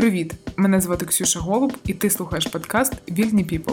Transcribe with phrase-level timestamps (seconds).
[0.00, 0.34] Привіт!
[0.56, 3.72] Мене звати Ксюша Голуб, і ти слухаєш подкаст Вільні Піпл.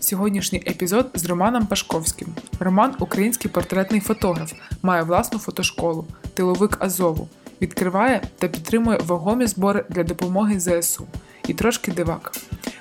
[0.00, 2.28] Сьогоднішній епізод з Романом Пашковським.
[2.60, 4.52] Роман український портретний фотограф,
[4.82, 7.28] має власну фотошколу, тиловик Азову,
[7.62, 11.06] відкриває та підтримує вагомі збори для допомоги ЗСУ
[11.48, 12.32] і трошки дивак.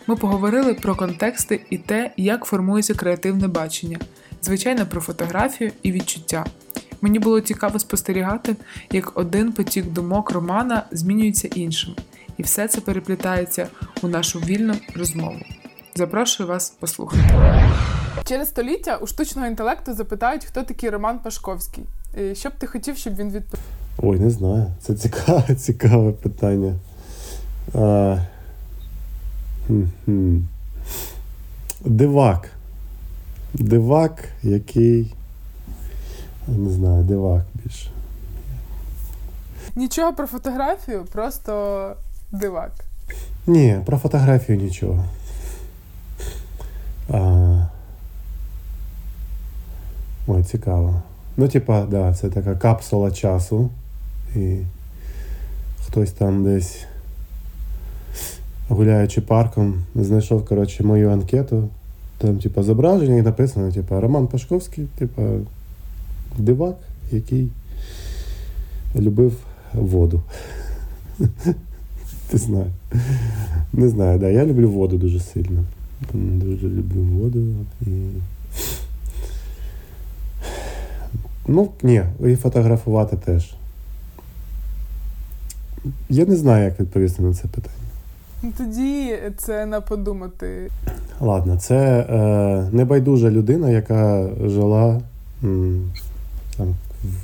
[0.07, 4.00] Ми поговорили про контексти і те, як формується креативне бачення,
[4.42, 6.46] звичайно, про фотографію і відчуття.
[7.02, 8.56] Мені було цікаво спостерігати,
[8.92, 11.96] як один потік думок Романа змінюється іншим,
[12.37, 13.68] і все це переплітається
[14.01, 15.39] у нашу вільну розмову.
[15.96, 17.23] Запрошую вас послухати.
[18.25, 21.83] Через століття у штучного інтелекту запитають, хто такий Роман Пашковський.
[22.21, 23.65] І Що б ти хотів, щоб він відповів?
[23.97, 24.65] Ой, не знаю.
[24.82, 26.75] Це цікаве, цікаве питання.
[27.73, 28.18] А,
[29.68, 30.38] хм-хм.
[31.85, 32.49] Дивак.
[33.53, 35.13] Дивак, який.
[36.47, 37.89] Не знаю, дивак більше.
[39.75, 41.95] Нічого про фотографію, просто
[42.31, 42.72] дивак.
[43.47, 45.06] Ні, про фотографію нічого.
[47.09, 47.67] А...
[50.28, 51.02] Ой, цікаво.
[51.38, 53.69] Ну, типа, да, це така капсула часу.
[54.36, 54.58] І
[55.86, 56.86] хтось там десь,
[58.69, 61.69] гуляючи парком, знайшов, коротше, мою анкету.
[62.17, 65.22] Там, типа, зображення і написано, типа, Роман Пашковський, типа,
[66.38, 66.75] дивак,
[67.12, 67.50] який
[68.95, 69.34] любив
[69.73, 70.22] воду.
[72.33, 72.72] Не знаю.
[73.73, 74.30] Не знаю, да.
[74.30, 75.64] Я люблю воду дуже сильно.
[76.14, 77.39] Дуже люблю воду
[77.81, 77.89] і.
[81.47, 83.53] Ну, ні, і фотографувати теж.
[86.09, 87.75] Я не знаю, як відповісти на це питання.
[88.44, 90.72] Ну, Тоді це на подумати.
[91.19, 91.75] Ладно, це
[92.09, 95.02] е, небайдужа людина, яка жила
[95.44, 95.91] м,
[96.58, 96.75] там,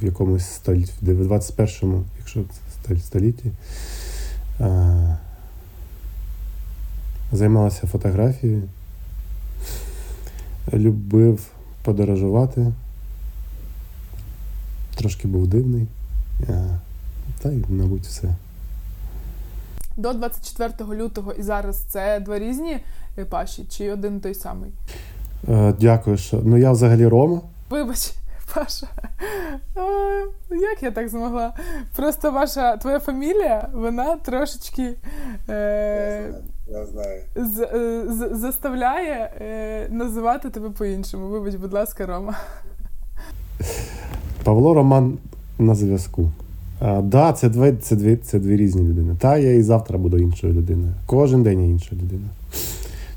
[0.01, 2.43] в якомусь столітті, в 21-му, якщо
[2.87, 3.51] це столітті.
[7.31, 8.63] Займалася фотографією,
[10.73, 11.47] любив
[11.83, 12.71] подорожувати,
[14.95, 15.87] трошки був дивний.
[17.39, 18.35] Та й, мабуть, все.
[19.97, 22.79] До 24 лютого і зараз це два різні
[23.29, 24.71] паші чи один той самий?
[25.49, 26.41] Е, дякую, що.
[26.43, 27.41] Ну я взагалі Рома.
[27.69, 28.11] Вибач,
[28.55, 28.87] Паша.
[29.75, 31.53] О, як я так змогла?
[31.95, 34.93] Просто ваша твоя фамілія, вона трошечки
[35.49, 36.33] е,
[36.67, 37.21] я знаю.
[37.35, 41.27] З, е, з, заставляє е, називати тебе по-іншому.
[41.27, 42.37] Вибач, будь ласка, Рома.
[44.43, 45.17] Павло Роман
[45.59, 46.31] на зв'язку.
[46.79, 49.15] Так, да, це дві, це, дві, це дві різні людини.
[49.19, 50.93] Та я і завтра буду іншою людиною.
[51.05, 52.27] Кожен день я інша людина.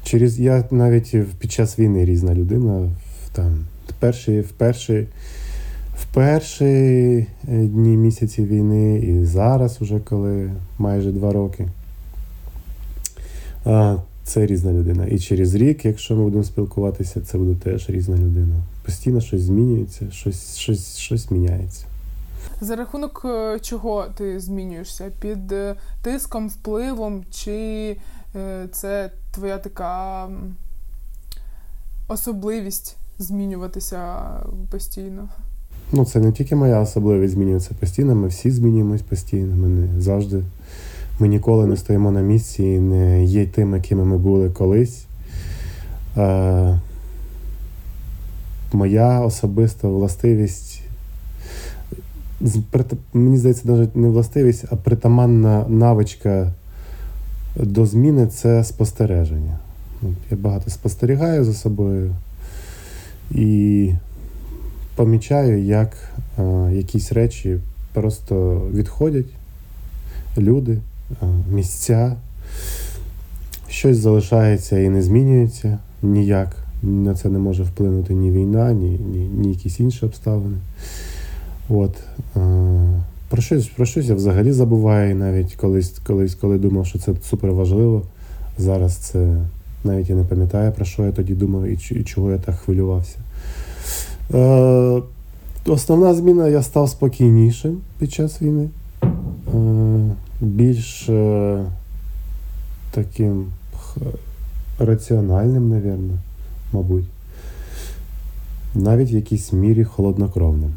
[0.02, 2.90] Через я навіть під час війни різна людина.
[3.32, 3.64] Там,
[3.98, 5.06] перші, в перші,
[6.16, 11.68] перші дні місяці війни, і зараз, уже коли майже два роки.
[13.64, 15.06] А, Це різна людина.
[15.06, 18.54] І через рік, якщо ми будемо спілкуватися, це буде теж різна людина.
[18.84, 21.84] Постійно щось змінюється, щось, щось, щось міняється.
[22.60, 23.26] За рахунок
[23.62, 25.10] чого ти змінюєшся?
[25.20, 25.54] Під
[26.02, 27.96] тиском, впливом, чи
[28.72, 30.28] це твоя така
[32.08, 34.14] особливість змінюватися
[34.70, 35.28] постійно?
[35.92, 39.56] Ну, це не тільки моя особливість змінюється постійно, ми всі змінюємось постійно.
[39.56, 40.42] Ми не завжди,
[41.18, 45.04] ми ніколи не стоїмо на місці і не є тими, якими ми були колись.
[46.16, 46.80] Е,
[48.72, 50.82] Моя особиста властивість
[53.12, 56.52] мені здається, навіть не властивість, а притаманна навичка
[57.56, 59.58] до зміни це спостереження.
[60.30, 62.14] Я багато спостерігаю за собою
[63.30, 63.92] і
[64.96, 65.96] помічаю, як
[66.72, 67.58] якісь речі
[67.92, 69.26] просто відходять,
[70.38, 70.78] люди,
[71.52, 72.16] місця,
[73.68, 76.56] щось залишається і не змінюється ніяк.
[76.82, 80.56] На це не може вплинути ні війна, ні, ні, ні якісь інші обставини.
[81.68, 81.96] От.
[83.28, 87.52] Про щось про щось я взагалі забуваю, навіть колись, колись, коли думав, що це супер
[87.52, 88.02] важливо.
[88.58, 89.36] Зараз це
[89.84, 93.16] навіть я не пам'ятаю, про що я тоді думав і, чого я так хвилювався.
[94.34, 95.02] Е,
[95.66, 98.68] Основна зміна я став спокійнішим під час війни,
[99.02, 99.08] е,
[100.40, 101.64] більш е,
[102.90, 103.46] таким
[104.78, 106.14] раціональним, навірно,
[106.72, 107.04] мабуть.
[108.74, 110.74] Навіть в якійсь мірі холоднокровним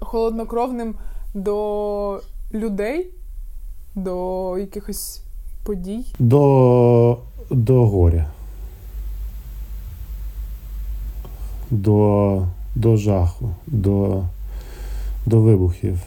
[0.00, 0.94] холоднокровним
[1.34, 2.20] до
[2.54, 3.10] людей,
[3.94, 5.22] до якихось
[5.62, 6.04] подій?
[6.18, 7.18] До,
[7.50, 8.26] До горя.
[11.70, 14.24] До до жаху, до
[15.26, 15.98] до вибухів,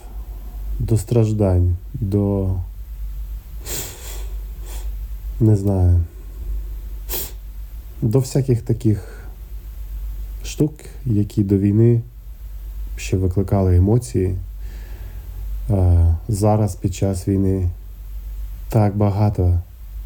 [0.79, 2.55] до страждань, до
[5.39, 5.99] не знаю,
[8.01, 9.27] до всяких таких
[10.43, 10.73] штук,
[11.05, 12.01] які до війни
[12.97, 14.35] ще викликали емоції.
[16.27, 17.69] Зараз під час війни
[18.73, 19.59] так багато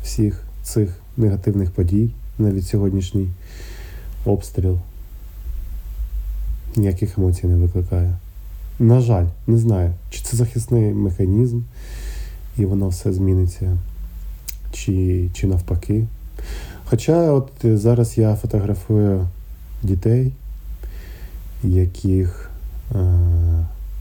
[0.03, 2.09] всіх цих негативних подій,
[2.39, 3.27] навіть сьогоднішній
[4.25, 4.77] обстріл.
[6.75, 8.13] Ніяких емоцій не викликає.
[8.79, 11.61] На жаль, не знаю, чи це захисний механізм,
[12.57, 13.77] і воно все зміниться,
[14.71, 16.03] чи чи навпаки.
[16.85, 19.27] Хоча от зараз я фотографую
[19.83, 20.31] дітей,
[21.63, 22.49] яких
[22.95, 22.97] е,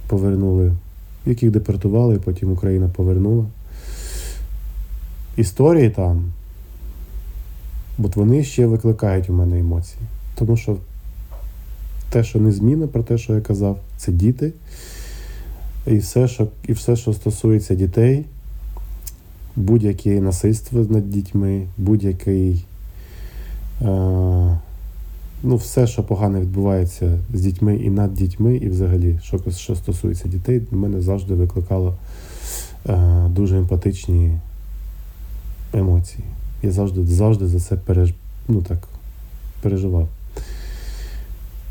[0.07, 0.73] повернули,
[1.27, 3.45] яких депортували, потім Україна повернула.
[5.37, 6.33] Історії там,
[7.99, 10.01] от вони ще викликають у мене емоції.
[10.35, 10.77] Тому що
[12.11, 14.53] те, що не зміна про те, що я казав, це діти.
[15.87, 18.25] І все, що і все, що стосується дітей,
[19.57, 22.65] будь-яке насильство над дітьми, будь-який.
[23.83, 23.87] Е,
[25.43, 30.29] ну, все, що погано відбувається з дітьми і над дітьми, і взагалі, що що стосується
[30.29, 31.95] дітей, в мене завжди викликало
[32.89, 34.33] е, дуже емпатичні
[35.77, 36.25] емоції.
[36.63, 38.15] Я завжди завжди за це переж...
[38.49, 38.79] ну, так,
[39.63, 40.09] переживав.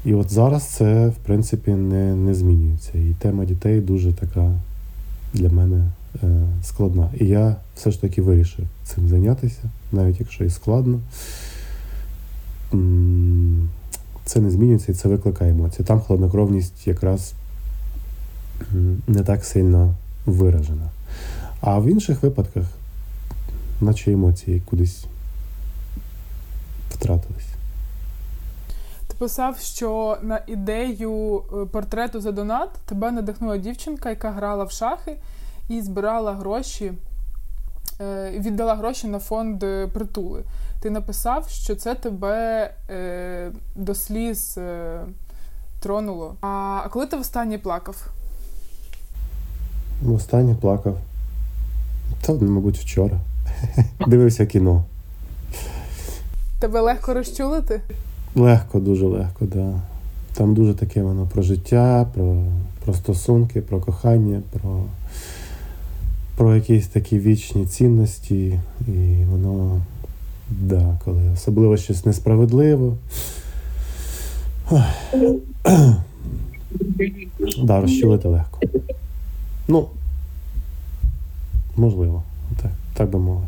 [0.06, 2.92] І от зараз це, в принципі, не не змінюється.
[2.98, 4.52] І тема дітей дуже така
[5.34, 5.84] для мене
[6.24, 6.28] е,
[6.64, 7.10] складна.
[7.20, 9.62] І я все ж таки вирішив цим зайнятися,
[9.92, 11.00] навіть якщо і складно.
[14.26, 15.86] Це не змінюється і це викликає емоції.
[15.86, 17.34] Там хладнокровність якраз
[19.08, 19.94] не так сильно
[20.26, 20.90] виражена.
[21.62, 22.66] А в інших випадках,
[23.82, 25.06] наче емоції кудись
[26.90, 27.48] втратились.
[29.08, 34.72] Ти писав, що на ідею е, портрету за донат тебе надихнула дівчинка, яка грала в
[34.72, 35.18] шахи
[35.70, 36.94] і збирала гроші,
[38.02, 40.44] е, віддала гроші на фонд е, притули.
[40.82, 42.72] Ти написав, що це тебе
[43.76, 44.58] до сліз
[45.80, 46.36] тронуло.
[46.42, 48.08] А коли ти востаннє плакав?
[50.02, 50.98] Востаннє плакав.
[52.22, 53.20] Та, мабуть, вчора.
[54.08, 54.84] Дивився кіно.
[56.60, 57.82] Тебе легко розчулити?
[58.36, 59.50] Легко, дуже легко, так.
[59.50, 59.82] Да.
[60.34, 62.44] Там дуже таке воно про життя, про
[62.86, 64.84] про стосунки, про кохання, про
[66.38, 68.60] про якісь такі вічні цінності.
[68.88, 69.82] І воно
[70.50, 72.98] Да, коли особливо щось несправедливо.
[77.64, 78.60] Да, розчулити легко.
[79.68, 79.88] Ну,
[81.76, 82.24] можливо,
[82.98, 83.48] так би мовити.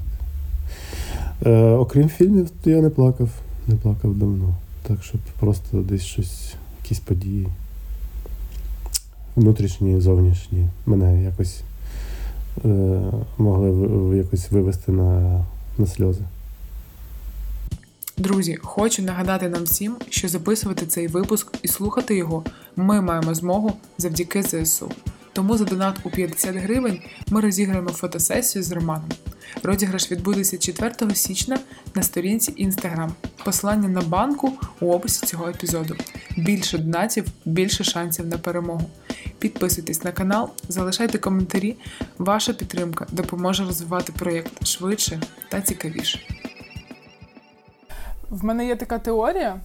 [1.45, 3.29] Е, Окрім фільмів, то я не плакав,
[3.67, 4.55] не плакав давно.
[4.83, 7.47] Так, щоб просто десь щось, якісь події.
[9.35, 11.61] Внутрішні, зовнішні, мене якось
[12.65, 12.99] е,
[13.37, 15.43] могли в, якось вивести на,
[15.77, 16.21] на сльози.
[18.17, 22.43] Друзі, хочу нагадати нам всім, що записувати цей випуск і слухати його
[22.75, 24.91] ми маємо змогу завдяки ЗСУ.
[25.37, 29.09] Тому за донат у 50 гривень ми розіграємо фотосесію з Романом.
[29.63, 31.59] Розіграш відбудеться 4 січня
[31.95, 33.09] на сторінці Instagram.
[33.43, 35.95] Посилання на банку у описі цього епізоду.
[36.37, 38.89] Більше донатів, більше шансів на перемогу.
[39.39, 41.77] Підписуйтесь на канал, залишайте коментарі.
[42.17, 46.19] Ваша підтримка допоможе розвивати проєкт швидше та цікавіше.
[48.29, 49.59] В мене є така теорія.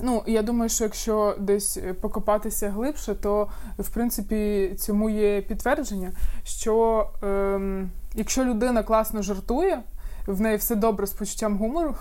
[0.00, 6.12] Ну, я думаю, що якщо десь покопатися глибше, то в принципі цьому є підтвердження,
[6.44, 9.82] що ем, якщо людина класно жартує,
[10.26, 11.94] в неї все добре з почуттям гумору,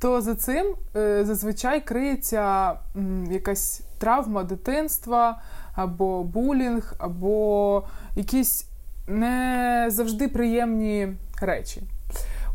[0.00, 5.42] то за цим е, зазвичай криється м, якась травма дитинства,
[5.74, 7.82] або булінг, або
[8.16, 8.66] якісь
[9.08, 11.08] не завжди приємні
[11.40, 11.82] речі.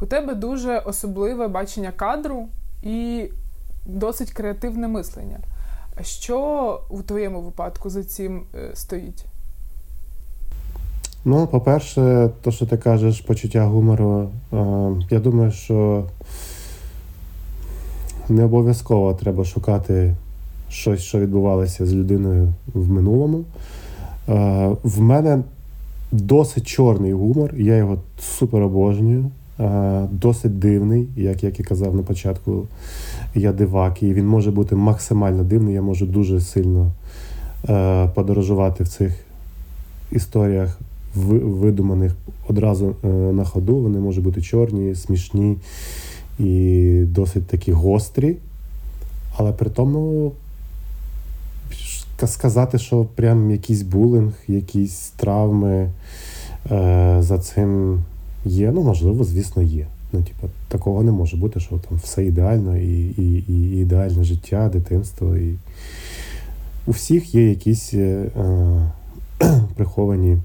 [0.01, 2.47] У тебе дуже особливе бачення кадру
[2.83, 3.29] і
[3.87, 5.39] досить креативне мислення.
[6.01, 9.25] Що у твоєму випадку за цим е, стоїть?
[11.25, 14.57] Ну, по-перше, то, що ти кажеш, почуття гумору, е,
[15.09, 16.03] я думаю, що
[18.29, 20.15] не обов'язково треба шукати
[20.69, 23.43] щось, що відбувалося з людиною в минулому.
[24.29, 25.43] Е, в мене
[26.11, 29.31] досить чорний гумор, я його супер обожнюю.
[30.11, 32.67] Досить дивний, як як і казав на початку,
[33.39, 35.73] я дивак, і він може бути максимально дивний.
[35.73, 36.91] Я можу дуже сильно
[37.69, 39.13] е, подорожувати в цих
[40.11, 40.79] історіях,
[41.15, 42.15] видуманих
[42.47, 43.75] одразу е, на ходу.
[43.75, 45.57] Вони можуть бути чорні, смішні
[46.39, 48.37] і досить такі гострі.
[49.37, 50.31] Але при тому
[52.25, 55.89] сказати, що прям якийсь булінг, якісь травми
[57.19, 57.99] за цим
[58.47, 59.87] Є, ну можливо, звісно, є.
[60.17, 64.69] Ну, типу, такого не може бути, що там все ідеально, і, і, і ідеальне життя,
[64.73, 65.37] дитинство.
[65.37, 65.55] І...
[66.87, 68.25] У всіх є якісь е,
[69.75, 70.37] приховані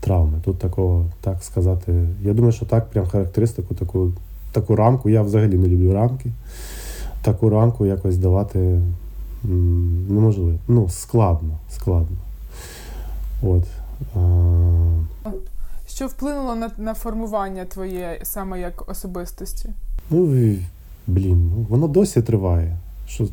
[0.00, 0.38] травми.
[0.44, 2.08] Тут такого, так сказати.
[2.22, 4.12] Я думаю, що так, прям характеристику, таку
[4.52, 5.10] таку рамку.
[5.10, 6.30] Я взагалі не люблю рамки.
[7.22, 8.80] Таку рамку якось давати
[10.08, 10.52] неможливо.
[10.68, 12.16] Ну, складно, складно.
[13.42, 13.64] От.
[15.94, 19.68] Що вплинуло на на формування твоє саме як особистості?
[20.10, 20.58] Ну, і,
[21.06, 22.76] блін, ну, воно досі триває.
[23.08, 23.24] Що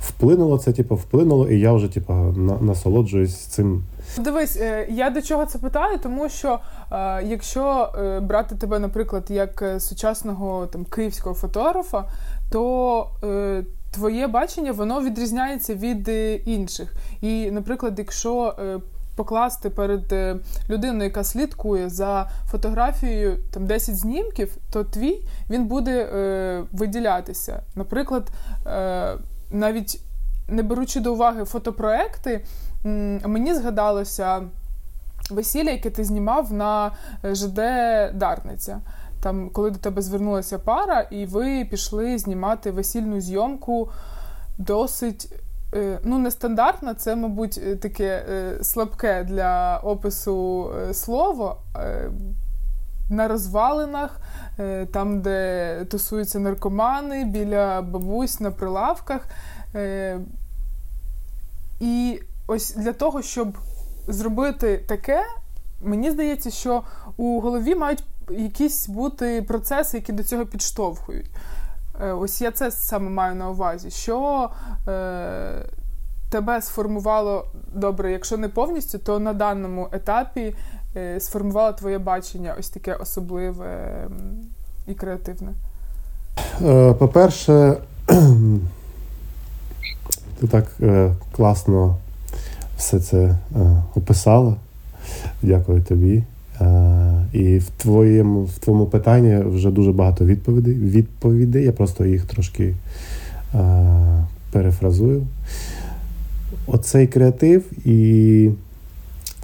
[0.00, 3.84] вплинуло це, типу, вплинуло, і я вже типу, на, насолоджуюсь цим.
[4.18, 6.58] Дивись, е, я до чого це питаю, тому що
[6.92, 12.04] е, якщо е, брати тебе, наприклад, як сучасного там київського фотографа,
[12.50, 13.06] то
[13.90, 16.08] твоє бачення воно відрізняється від
[16.44, 16.94] інших.
[17.20, 18.54] І, наприклад, якщо
[19.16, 20.36] покласти перед е,
[20.70, 27.62] людиною, яка слідкує за фотографією там 10 знімків, то твій він буде е, виділятися.
[27.74, 28.30] Наприклад,
[28.66, 29.14] е,
[29.50, 30.00] навіть
[30.48, 32.44] не беручи до уваги фотопроекти,
[33.24, 34.42] мені згадалося
[35.30, 36.90] весілля, яке ти знімав на
[37.24, 37.60] ЖД
[38.14, 38.80] Дарниця.
[39.20, 43.90] Там, коли до тебе звернулася пара, і ви пішли знімати весільну зйомку
[44.58, 45.45] досить Е,
[46.04, 51.56] ну, нестандартна, це, мабуть, е, таке е, слабке для опису слово.
[53.10, 54.20] На розвалинах,
[54.92, 59.28] там, де тусуються наркомани, біля бабусь на прилавках.
[61.80, 63.48] І ось для того, щоб
[64.08, 65.22] зробити таке,
[65.80, 66.82] мені здається, що
[67.16, 71.26] у голові мають якісь бути процеси, які до цього підштовхують.
[72.02, 74.50] Е, ось я це саме маю на увазі, що
[74.88, 75.64] е,
[76.30, 80.54] тебе сформувало добре, якщо не повністю, то на даному етапі
[80.96, 84.08] е, сформувало твоє бачення ось таке особливе
[84.86, 85.52] і креативне.
[86.62, 87.76] Е, по-перше,
[90.40, 91.96] ти так е, класно
[92.76, 93.38] все це
[93.94, 94.54] описала.
[95.42, 96.24] Дякую тобі.
[97.32, 100.74] І в твоєму в твоєму питанні вже дуже багато відповідей.
[100.74, 101.64] відповідей.
[101.64, 102.74] Я просто їх трошки
[103.52, 105.26] а, перефразую.
[106.66, 108.50] Оцей креатив, і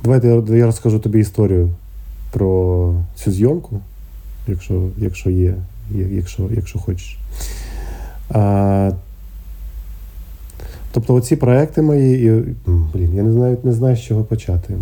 [0.04, 1.68] давайте я, розкажу тобі історію
[2.30, 3.80] про цю зйомку,
[4.48, 5.54] якщо якщо є,
[6.10, 7.18] якщо якщо хочеш.
[8.30, 8.92] А,
[10.92, 14.74] Тобто оці проекти мої, і, блін, я не знаю, не знаю, з чого почати.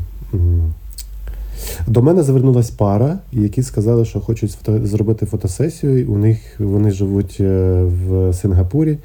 [1.87, 6.13] До мене звернулась пара, які сказали, що хочуть фото зробити фотосесію.
[6.13, 8.99] У них вони живуть е, в Сингапурі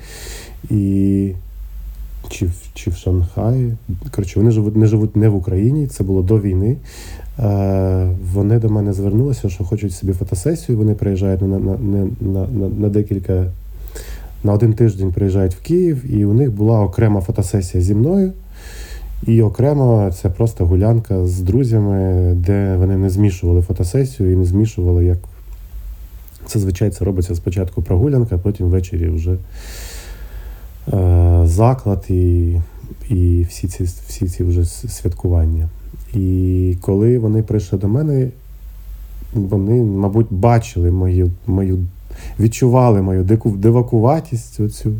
[0.69, 1.31] і
[2.29, 3.75] чи в чи в Шанхаї.
[4.15, 6.77] Коротше, вони живуть не живуть не в Україні, це було до війни.
[7.39, 10.77] Е, Вони до мене звернулися, що хочуть собі фотосесію.
[10.77, 12.07] Вони приїжджають на, на, на,
[12.47, 13.51] на, на декілька.
[14.43, 18.31] На один тиждень приїжджають в Київ, і у них була окрема фотосесія зі мною.
[19.27, 25.05] І окремо це просто гулянка з друзями, де вони не змішували фотосесію і не змішували,
[25.05, 25.17] як
[26.47, 29.37] зазвичай це робиться спочатку прогулянка, а потім ввечері вже
[30.93, 32.55] е, заклад і
[33.09, 35.69] і всі ці всі ці вже святкування.
[36.13, 38.29] І коли вони прийшли до мене,
[39.33, 41.77] вони, мабуть, бачили мою, мою
[42.39, 44.93] відчували мою дивакуватість, оцю,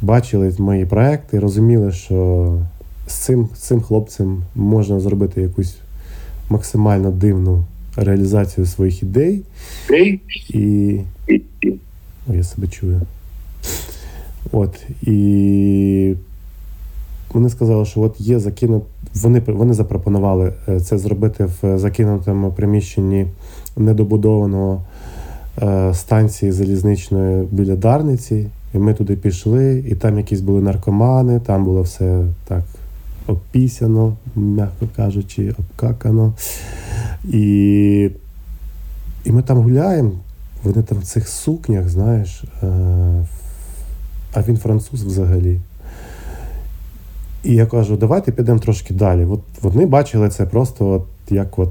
[0.00, 2.58] бачили мої проекти, розуміли, що
[3.06, 5.76] з цим з цим хлопцем можна зробити якусь
[6.50, 7.64] максимально дивну
[7.96, 9.42] реалізацію своїх ідей.
[10.48, 11.00] І.
[12.28, 13.00] О, я себе чую.
[14.52, 14.86] От.
[15.02, 16.14] І
[17.32, 18.82] вони сказали, що от є закинут.
[19.14, 23.26] Вони вони запропонували е, це зробити в закинутому приміщенні
[23.76, 24.82] недобудованого
[25.62, 28.46] е, станції залізничної біля Дарниці.
[28.74, 32.62] І ми туди пішли, і там якісь були наркомани, там було все так
[33.26, 36.34] обпісяно, м'яко кажучи, обкакано.
[37.24, 38.10] І
[39.24, 40.12] і ми там гуляємо,
[40.64, 42.66] вони там в цих сукнях, знаєш, е,
[44.34, 45.60] а він француз взагалі.
[47.44, 49.24] І я кажу, давайте підемо трошки далі.
[49.24, 51.70] От Вони бачили це просто от, як от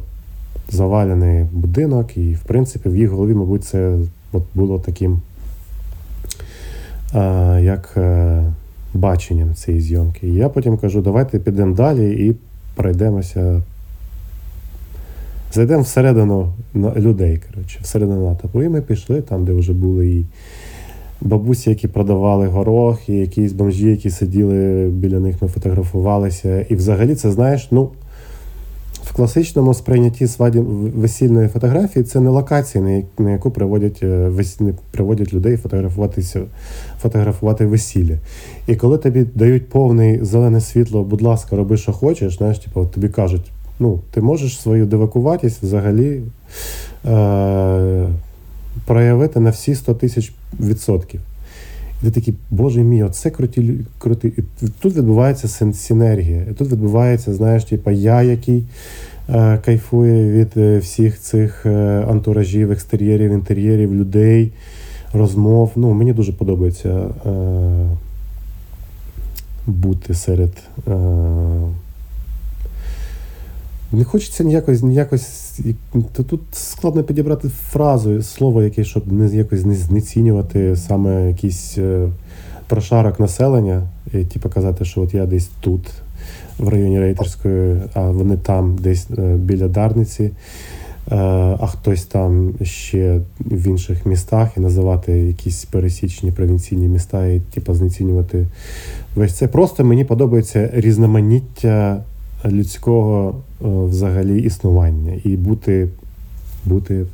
[0.69, 3.97] завалений будинок, і, в принципі, в їх голові, мабуть, це
[4.31, 5.21] от було таким,
[7.13, 8.43] а, як е,
[8.93, 10.27] баченням цієї зйомки.
[10.27, 12.35] І я потім кажу, давайте підемо далі і
[12.75, 13.61] пройдемося.
[15.53, 18.63] Зайдемо всередину людей, коротше, всередину натопу.
[18.63, 20.25] І ми пішли там, де вже були і
[21.21, 26.61] бабусі, які продавали горох, і якісь бомжі, які сиділи біля них, ми фотографувалися.
[26.61, 27.89] І взагалі, це знаєш, ну,
[29.13, 30.59] класичному сприйнятті сваді
[30.95, 34.31] весільної фотографії це не локація, на яку приводять е,
[34.91, 36.41] приводять людей фотографуватися,
[37.01, 38.17] фотографувати весілля.
[38.67, 43.09] І коли тобі дають повне зелене світло, будь ласка, роби, що хочеш, знаєш, типу, тобі
[43.09, 46.21] кажуть, ну, ти можеш свою девакуватість взагалі
[47.05, 48.07] е-
[48.85, 51.21] проявити на всі 100 тисяч відсотків.
[52.01, 54.27] Ти такий, боже мій, оце круті круті.
[54.27, 54.41] І
[54.79, 56.45] тут відбувається синергія.
[56.51, 58.63] І тут відбувається, знаєш, типа я, який
[59.29, 64.51] е, кайфує від е, всіх цих е, антуражів, екстер'єрів, інтер'єрів, людей,
[65.13, 65.71] розмов.
[65.75, 67.29] Ну, Мені дуже подобається е,
[69.67, 70.51] бути серед.
[73.93, 75.59] Не хочеться ніякось ніякось.
[76.13, 82.09] Тут складно підібрати фразу, слово, яке, щоб не якось не знецінювати саме якийсь е,
[82.67, 83.83] прошарок населення,
[84.13, 85.81] і типу казати, що от я десь тут,
[86.59, 90.31] в районі Рейтерської, а вони там, десь е, біля Дарниці, е,
[91.59, 97.73] а хтось там ще в інших містах і називати якісь пересічні провінційні міста і типу,
[97.73, 98.47] знецінювати
[99.15, 99.47] весь це.
[99.47, 102.03] Просто мені подобається різноманіття
[102.45, 105.89] людського е, взагалі існування і бути
[106.65, 107.05] бути е,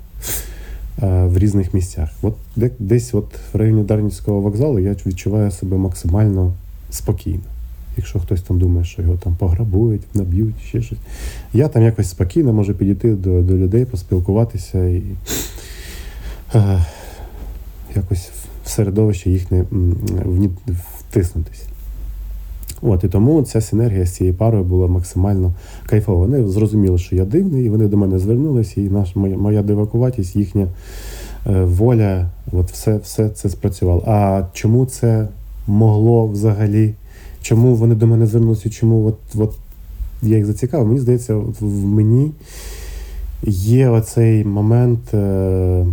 [1.25, 2.09] в різних місцях.
[2.21, 2.35] От
[2.79, 6.53] Десь от в районі Дарницького вокзалу я відчуваю себе максимально
[6.89, 7.43] спокійно.
[7.97, 10.99] Якщо хтось там думає, що його там пограбують, наб'ють, ще щось.
[11.53, 15.03] Я там якось спокійно можу підійти до до людей, поспілкуватися і
[16.55, 16.85] е,
[17.95, 18.29] якось
[18.65, 19.65] в середовище їхнє
[20.99, 21.66] втиснутися.
[22.81, 25.53] От І тому ця синергія з цією парою була максимально
[25.85, 26.19] кайфова.
[26.19, 30.35] Вони зрозуміли, що я дивний, і вони до мене звернулися, і наш, моя моя дивакуватість,
[30.35, 30.67] їхня
[31.47, 34.03] е, воля, от все все це спрацювало.
[34.07, 35.27] А чому це
[35.67, 36.93] могло взагалі?
[37.41, 38.69] Чому вони до мене звернулися?
[38.69, 39.53] Чому от, от
[40.21, 40.87] я їх зацікавив?
[40.87, 42.31] Мені здається, от в мені
[43.43, 45.85] є оцей момент е,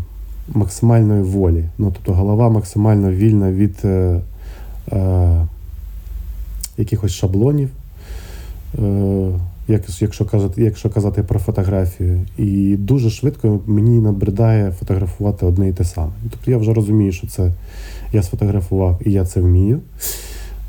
[0.55, 1.65] максимальної волі.
[1.79, 3.77] Ну, Тобто голова максимально вільна від.
[3.85, 4.21] Е,
[4.93, 5.47] е,
[6.79, 7.71] якихось шаблонів,
[8.79, 9.31] е,
[10.01, 12.21] якщо казати, якщо казати про фотографію.
[12.39, 16.13] І дуже швидко мені набридає фотографувати одне і те саме.
[16.31, 17.53] Тобто я вже розумію, що це
[18.13, 19.81] я сфотографував і я це вмію.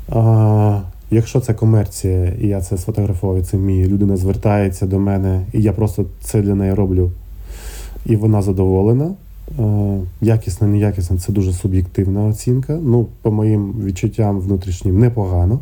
[0.08, 5.46] А, Якщо це комерція, і я це сфотографував і це вмію, людина звертається до мене,
[5.52, 7.10] і я просто це для неї роблю,
[8.06, 9.10] і вона задоволена.
[10.20, 12.78] Якісно, неякісно це дуже суб'єктивна оцінка.
[12.82, 15.60] Ну, по моїм відчуттям внутрішнім непогано.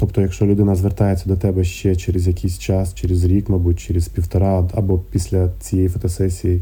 [0.00, 4.68] Тобто, якщо людина звертається до тебе ще через якийсь час, через рік, мабуть, через півтора,
[4.74, 6.60] або після цієї фотосесії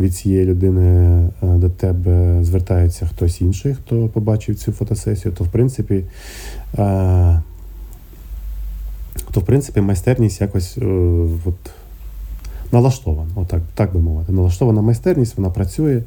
[0.00, 0.90] від цієї людини
[1.42, 6.04] е, до тебе звертається хтось інший, хто побачив цю фотосесію, то в принципі.
[6.78, 7.42] Е,
[9.32, 10.84] то в принципі майстерність якось е,
[11.44, 11.70] от,
[12.72, 14.32] налаштована, отак, так би мовити.
[14.32, 16.02] Налаштована майстерність, вона працює.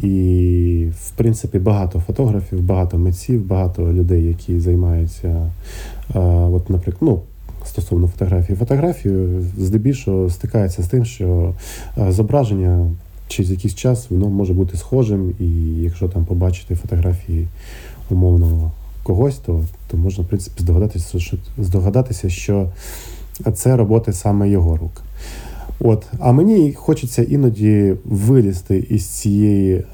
[0.00, 5.50] І, в принципі, багато фотографів, багато митців, багато людей, які займаються,
[6.14, 6.18] а,
[6.52, 7.20] от, наприклад, ну,
[7.66, 11.54] стосовно фотографії, фотографію здебільшого стикається з тим, що
[12.08, 12.90] зображення
[13.28, 15.46] через якийсь час воно може бути схожим, і
[15.82, 17.48] якщо там побачити фотографії
[18.10, 18.72] умовного
[19.02, 22.68] когось, то то можна в принципі здогадатися, що здогадатися, що
[23.54, 25.02] це роботи саме його рук.
[25.80, 29.84] От, А мені хочеться іноді вилізти із цієї е,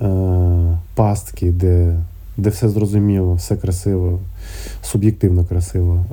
[0.94, 1.98] пастки, де
[2.38, 4.18] де все зрозуміло, все красиво,
[4.82, 6.04] суб'єктивно красиво,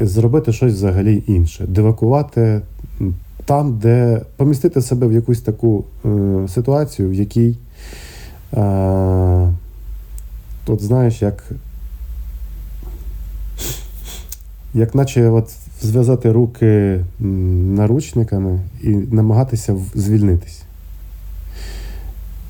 [0.00, 2.60] зробити щось взагалі інше, девакувати
[3.44, 6.08] там, де помістити себе в якусь таку е,
[6.48, 7.56] ситуацію, в якій,
[8.54, 9.52] е,
[10.66, 11.44] от знаєш, як
[14.74, 15.50] як наче от
[15.82, 17.00] зв'язати руки
[17.76, 20.62] наручниками і намагатися звільнитися.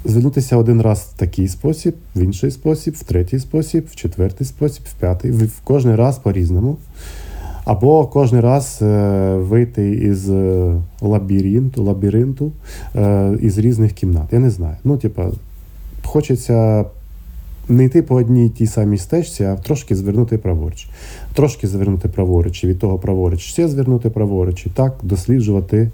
[0.08, 4.82] Звільнитися один раз в такий спосіб, в інший спосіб, в третій спосіб, в четвертий спосіб,
[4.90, 6.76] в п'ятий, в кожен раз по-різному.
[7.66, 12.52] Або кожен раз е, вийти із е, лабіринту лабіринту
[12.96, 14.32] е, із різних кімнат.
[14.32, 14.76] Я не знаю.
[14.84, 15.30] Ну, типа,
[16.04, 16.84] хочеться
[17.68, 20.88] не йти по одній тій самій стежці, а трошки звернути праворуч.
[21.34, 25.90] Трошки звернути праворуч, і від того праворуч ще звернути праворуч, і так досліджувати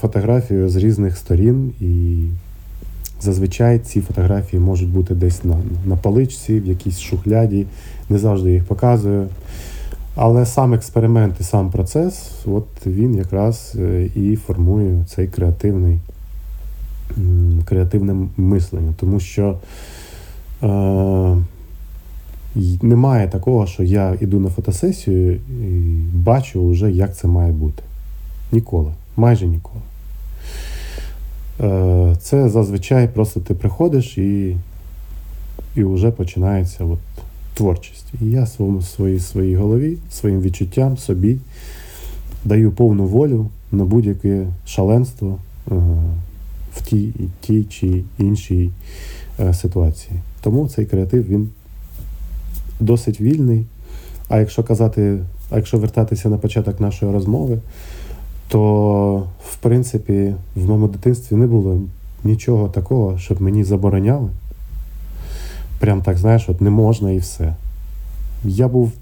[0.00, 1.72] фотографію з різних сторін.
[1.80, 2.24] І
[3.24, 5.56] зазвичай ці фотографії можуть бути десь на,
[5.86, 7.66] на паличці, в якійсь шухляді,
[8.08, 9.26] не завжди їх показую.
[10.16, 15.98] Але сам експеримент і сам процес, от він якраз е, і формує цей креативний
[17.64, 18.94] креативне мислення.
[18.96, 19.56] Тому що
[20.64, 21.36] Е,
[22.82, 25.38] немає такого, що я йду на фотосесію і
[26.14, 27.82] бачу вже, як це має бути.
[28.52, 28.92] Ніколи.
[29.16, 29.80] Майже ніколи.
[31.60, 34.56] Е, це зазвичай просто ти приходиш і
[35.76, 36.98] і вже починається от
[37.54, 38.06] творчість.
[38.20, 41.38] І я своєму своїй своїй голові, своїм відчуттям собі
[42.44, 45.38] даю повну волю на будь-яке шаленство
[45.70, 45.74] е,
[46.74, 48.70] в тій, тій чи іншій
[49.40, 50.20] е, ситуації.
[50.42, 51.48] Тому цей креатив він
[52.80, 53.66] досить вільний.
[54.28, 55.18] А якщо казати,
[55.50, 57.58] а якщо вертатися на початок нашої розмови,
[58.48, 61.78] то в принципі в моєму дитинстві не було
[62.24, 64.28] нічого такого, щоб мені забороняли.
[65.78, 67.54] Прям так, знаєш, от не можна і все.
[68.44, 68.92] Я був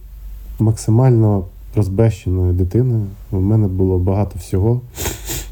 [0.59, 1.45] максимально
[1.77, 3.07] розбещеною дитиною.
[3.31, 4.81] У мене було багато всього,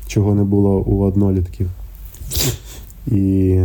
[0.06, 1.70] чого не було у однолітків.
[3.06, 3.60] І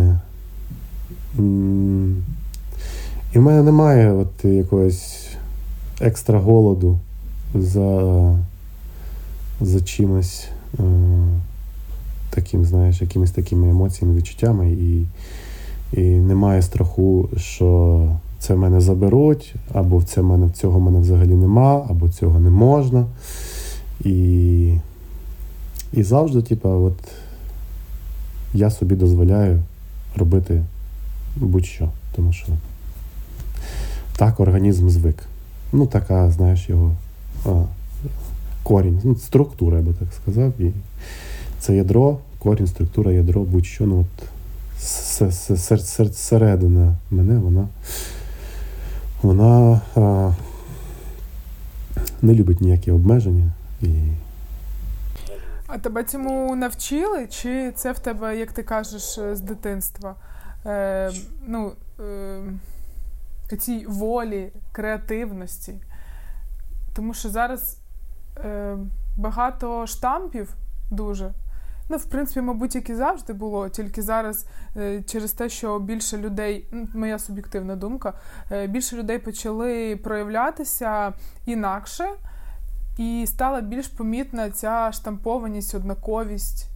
[3.33, 5.27] і в мене немає от якогось
[6.01, 6.99] екстра голоду
[7.55, 8.11] за
[9.61, 10.47] за чимось
[10.79, 10.83] е,
[12.29, 15.05] таким, знаєш, якимись такими емоціями, відчуттями, і
[15.93, 21.85] і немає страху, що це в мене заберуть, або це мене, цього мене взагалі нема,
[21.89, 23.05] або цього не можна.
[24.03, 24.77] І
[25.93, 26.97] і завжди, типа, от
[28.53, 29.61] я собі дозволяю
[30.15, 30.63] робити
[31.35, 31.89] будь-що.
[32.15, 32.47] Тому що
[34.17, 35.27] так організм звик.
[35.73, 36.91] Ну, така, знаєш, його
[37.45, 37.63] а,
[38.65, 40.61] корінь, ну, структура, я би так сказав.
[40.61, 40.71] І
[41.59, 43.85] Це ядро, корінь, структура, ядро, будь-що.
[43.85, 44.29] ну от
[46.15, 47.67] Середина мене, вона
[49.21, 50.31] вона а,
[52.21, 53.51] не любить ніякі обмеження.
[53.81, 53.87] І...
[55.67, 57.27] А тебе цьому навчили?
[57.27, 60.15] Чи це в тебе, як ти кажеш, з дитинства?
[60.65, 61.11] Е,
[61.47, 61.71] ну,
[63.49, 65.73] е, цій волі, креативності?
[66.93, 67.77] Тому що зараз
[68.37, 68.77] е,
[69.17, 70.55] багато штампів
[70.91, 71.31] дуже.
[71.89, 74.45] Ну, в принципі, мабуть, як і завжди було, тільки зараз
[74.77, 78.13] е, через те, що більше людей, ну, моя суб'єктивна думка,
[78.51, 81.13] е, більше людей почали проявлятися
[81.45, 82.09] інакше,
[82.97, 86.69] і стала більш помітна ця штампованість, однаковість.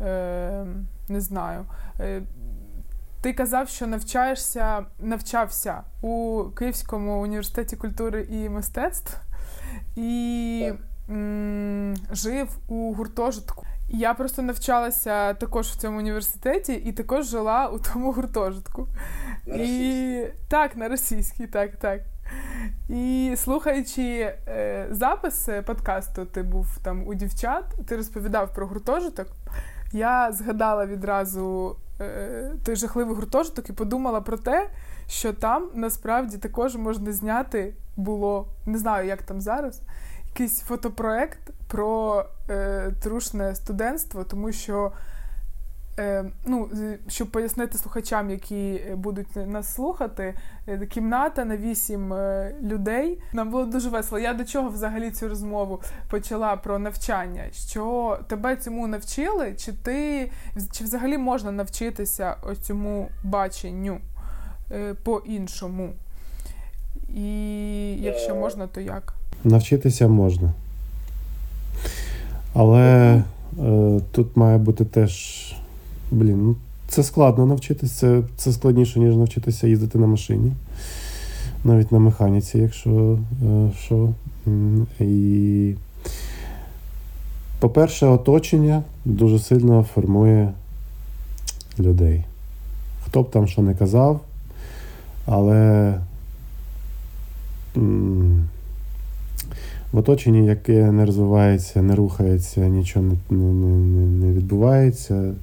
[0.00, 0.66] Е,
[1.08, 1.64] не знаю.
[3.20, 9.20] Ти казав, що навчаєшся, навчався у Київському університеті культури і мистецтв
[9.96, 10.78] і м,
[12.12, 13.64] жив у гуртожитку.
[13.88, 18.88] Я просто навчалася також в цьому університеті і також жила у тому гуртожитку.
[19.46, 22.00] На і Так, на російській, так, так.
[22.88, 29.26] І слухаючи е, запис подкасту, ти був там у дівчат, ти розповідав про гуртожиток.
[29.92, 34.70] Я згадала відразу е, той жахливий гуртожиток і подумала про те,
[35.06, 39.82] що там насправді також можна зняти було, не знаю, як там зараз,
[40.38, 44.92] якийсь фотопроект про е, трушне студентство, тому що.
[45.98, 46.70] Е, ну,
[47.08, 50.34] щоб пояснити слухачам, які будуть нас слухати,
[50.68, 53.22] е, кімната на вісім е, людей.
[53.32, 54.18] Нам було дуже весело.
[54.18, 57.44] Я до чого взагалі цю розмову почала про навчання?
[57.52, 59.54] Що тебе цьому навчили?
[59.54, 60.30] Чи ти
[60.72, 64.00] чи взагалі можна навчитися ось цьому баченню
[65.02, 65.92] по-іншому?
[67.08, 69.17] І якщо можна, то як?
[69.44, 70.52] Навчитися можна.
[72.54, 73.22] Але
[73.64, 75.44] е, тут має бути теж.
[76.10, 76.56] Блін, ну
[76.88, 80.52] це складно навчитися, це, це складніше, ніж навчитися їздити на машині.
[81.64, 84.08] Навіть на механіці, якщо е, що.
[85.00, 85.74] І,
[87.60, 90.52] по-перше, оточення дуже сильно формує
[91.78, 92.24] людей.
[93.04, 94.20] Хто б там що не казав,
[95.26, 95.94] але
[99.92, 105.34] в оточенні, яке не розвивається, не рухається, нічого не не, не, не відбувається,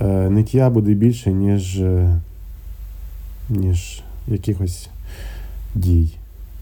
[0.00, 2.20] е, ниття буде більше, ніж е,
[3.50, 4.88] ніж якихось
[5.74, 6.14] дій.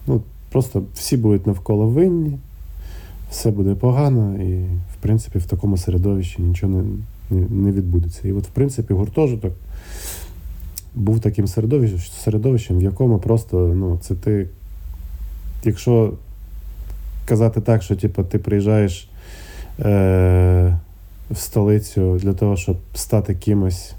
[0.07, 0.23] Ну,
[0.53, 2.39] Просто всі будуть навколо винні,
[3.31, 6.83] все буде погано, і, в принципі, в такому середовищі нічого не,
[7.37, 8.29] не, не відбудеться.
[8.29, 9.53] І от, в принципі, гуртожиток
[10.95, 14.47] був таким середовищем, середовищем, в якому просто ну, це ти
[15.65, 16.13] якщо
[17.31, 19.09] казати так, що типу, ти приїжджаєш
[19.81, 20.77] е,
[21.31, 23.93] в столицю для того, щоб стати кимось,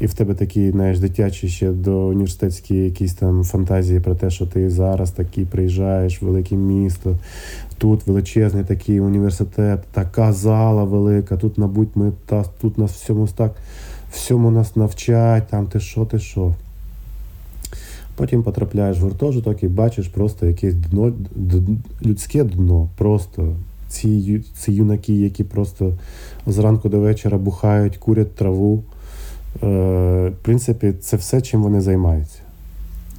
[0.00, 4.46] і в тебе такі, знаєш, дитячі ще до університетські якісь там фантазії про те, що
[4.46, 7.18] ти зараз такий приїжджаєш в велике місто,
[7.78, 13.52] тут величезний такий університет, така зала велика, тут, мабуть, ми та, тут нас всьому так,
[14.12, 16.54] всьому нас навчать, там ти що, ти що.
[18.16, 21.12] Потім потрапляєш в гуртожиток і бачиш просто якесь дно,
[22.04, 22.88] людське дно.
[22.96, 23.56] Просто
[23.88, 25.92] ці ці юнаки, які просто
[26.46, 28.82] зранку до вечора бухають, курять траву.
[29.62, 29.66] Е,
[30.28, 32.38] В принципі, це все, чим вони займаються.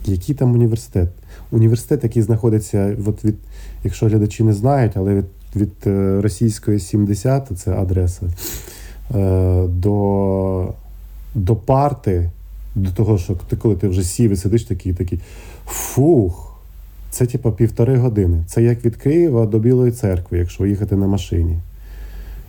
[0.05, 1.10] Який там університет?
[1.51, 3.36] Університет, який знаходиться, от від,
[3.84, 8.25] якщо глядачі не знають, але від від е, російської 70, це адреса,
[9.15, 10.73] е, до
[11.36, 12.29] до парти,
[12.75, 15.19] до того, що ти, коли ти вже сів і сидиш такий, такий
[15.65, 16.55] фух,
[17.09, 18.43] це типа півтори години.
[18.47, 21.57] Це як від Києва до Білої церкви, якщо їхати на машині.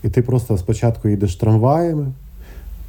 [0.04, 2.06] І ти просто спочатку їдеш трамваями,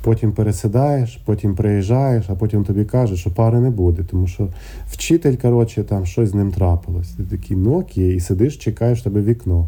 [0.01, 4.47] потім пересідаєш, потім приїжджаєш, а потім тобі кажуть, що пари не буде, тому що
[4.91, 7.07] вчитель, коротше, там щось з ним трапилось.
[7.09, 9.67] Ти такий, ну окей, і сидиш, чекаєш тебе вікно.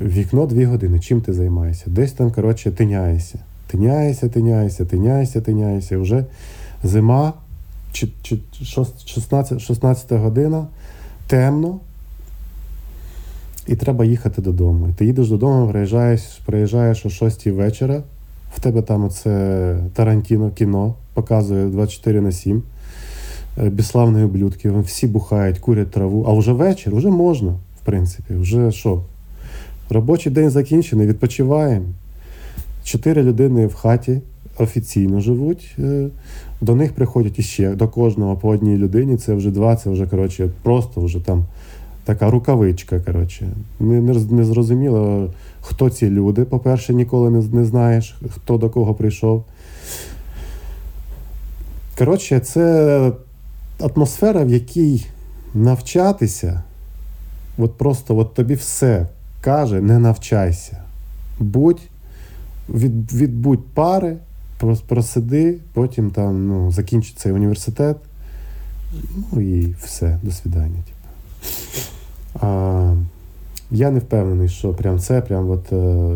[0.00, 1.00] Вікно дві години.
[1.00, 1.84] Чим ти займаєшся?
[1.86, 3.38] Десь там, коротше, тиняєшся.
[3.66, 5.98] Тиняєшся, тиняєшся, тиняєшся, тиняєшся.
[5.98, 6.24] Вже
[6.84, 7.32] зима,
[7.92, 10.66] 16 16 година,
[11.26, 11.80] темно,
[13.66, 14.88] і треба їхати додому.
[14.88, 18.02] І ти їдеш додому, приїжджаєш, приїжджаєш о 6 вечора.
[18.54, 22.62] В тебе там оце Тарантіно кіно показує 24 на 7.
[23.58, 24.70] Е, безславні ублюдки.
[24.70, 26.24] Всі бухають, курять траву.
[26.28, 28.34] А вже вечір, вже можна, в принципі.
[28.34, 29.02] Вже що?
[29.90, 31.86] Робочий день закінчений, відпочиваємо.
[32.84, 34.20] Чотири людини в хаті
[34.60, 35.76] офіційно живуть.
[35.78, 36.08] Е,
[36.60, 39.16] до них приходять іще до кожного по одній людині.
[39.16, 41.44] Це вже два, це вже коротше, просто вже там
[42.04, 43.00] така рукавичка.
[43.00, 43.48] коротше.
[43.80, 46.44] Не, не, не зрозуміло, хто ці люди.
[46.44, 49.44] По-перше, ніколи не, не знаєш, хто до кого прийшов.
[51.98, 53.12] Коротше, це
[53.80, 55.06] атмосфера, в якій
[55.54, 56.62] навчатися,
[57.58, 59.06] от просто от тобі все
[59.40, 60.82] каже: не навчайся.
[61.40, 61.80] Будь,
[62.68, 64.16] від, відбудь пари,
[64.86, 67.96] просиди, потім там ну, закінчиться університет.
[69.32, 70.68] Ну і все, до свидання.
[70.68, 70.98] Типу.
[72.40, 72.94] А,
[73.70, 76.14] Я не впевнений, що прям це прям от, е,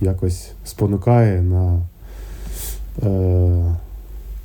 [0.00, 1.80] якось спонукає на
[3.02, 3.74] е,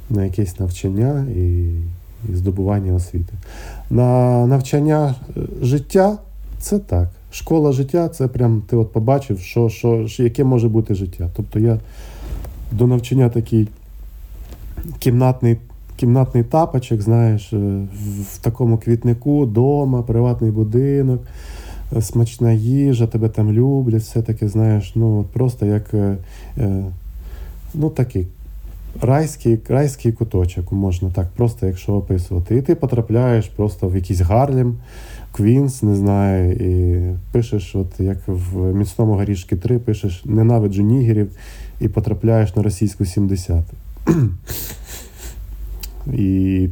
[0.10, 1.42] на якесь навчання і,
[2.30, 3.34] і здобування освіти.
[3.90, 6.18] На навчання е, життя
[6.60, 7.10] це так.
[7.32, 11.30] Школа життя це прям ти от побачив, що, що, яке може бути життя.
[11.36, 11.80] Тобто я
[12.78, 13.68] до навчання такий
[15.00, 15.58] кімнатний
[15.96, 17.58] кімнатний тапочок, знаєш, е,
[18.34, 21.22] в такому квітнику, дома, приватний будинок,
[21.98, 26.18] е, смачна їжа, тебе там люблять, все таке, знаєш, ну просто як е,
[27.74, 28.28] ну такий
[29.02, 32.58] райський райський куточок, можна так просто, якщо описувати.
[32.58, 34.76] І ти потрапляєш просто в якийсь Гарлем,
[35.32, 41.32] Квінс, не знаю, і пишеш, от як в міцному горішку 3, пишеш ненавиджу нігерів
[41.84, 43.63] і потрапляєш на російську 70.
[46.13, 46.69] І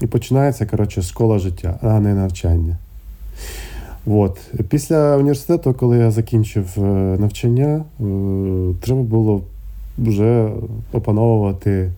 [0.00, 2.76] і починається коротше, школа життя, а не навчання.
[4.06, 4.38] От.
[4.68, 6.80] Після університету, коли я закінчив е,
[7.18, 8.04] навчання, е,
[8.80, 9.42] треба було
[9.98, 10.50] вже
[10.92, 11.90] опановувати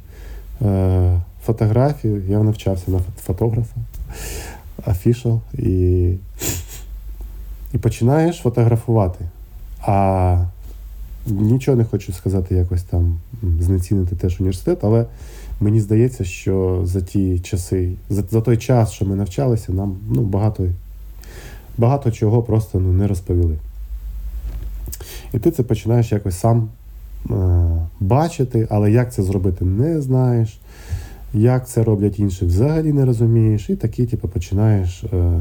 [0.63, 2.23] е, фотографію.
[2.29, 3.77] Я навчався на фотографа,
[4.87, 6.13] афішал, і
[7.73, 9.25] і починаєш фотографувати.
[9.81, 10.45] А
[11.31, 13.19] нічого не хочу сказати, якось там
[13.61, 15.07] знецінити теж університет, але
[15.61, 20.23] мені здається, що за ті часи, за за той час, що ми навчалися, нам ну,
[20.23, 20.67] багато
[21.79, 23.57] багато чого просто ну, не розповіли.
[25.35, 26.69] І ти це починаєш якось сам
[27.31, 27.35] е,
[28.01, 30.61] бачити, але як це зробити, не знаєш.
[31.35, 33.71] Як це роблять інші, взагалі не розумієш.
[33.71, 35.41] І такі, типу, починаєш е,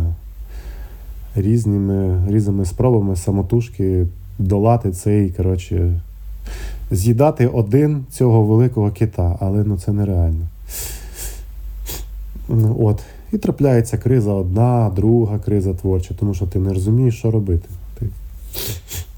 [1.36, 4.06] різними різними спробами самотужки
[4.40, 6.02] долати цей, коротше,
[6.92, 10.48] з'їдати один цього великого кита, але ну це нереально.
[12.50, 13.04] Ну, от.
[13.32, 17.70] І трапляється криза одна, друга криза творча, тому що ти не розумієш, що робити.
[18.00, 18.06] Ти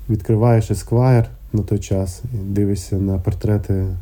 [0.09, 3.95] відкриваєш Esquire на той час і дивишся на портрети е,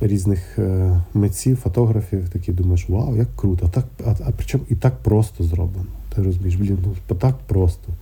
[0.00, 3.68] різних е, митців, фотографів, такі думаєш, вау, як круто!
[3.68, 5.86] Так, а, а причому і так просто зроблено.
[6.14, 7.92] Ти розумієш, блін, ну так просто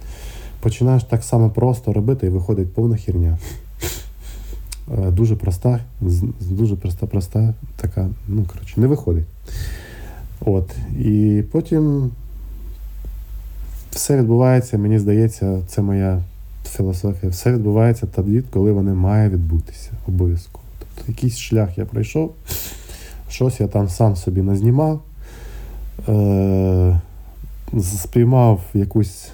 [0.61, 3.39] починаєш так само просто робити і виходить повна херня.
[4.99, 5.81] Е, дуже проста,
[6.41, 9.27] дуже проста, проста, така, ну, коротше, не виходить.
[10.41, 10.71] От.
[10.99, 12.11] І потім
[13.91, 16.23] все відбувається, мені здається, це моя
[16.65, 17.33] філософія.
[17.33, 20.65] Все відбувається тоді, коли вони має відбутися обов'язково.
[20.79, 22.35] Тобто якийсь шлях я пройшов,
[23.31, 25.03] щось я там сам собі назнімав,
[26.09, 27.01] е-
[28.03, 29.29] спіймав якусь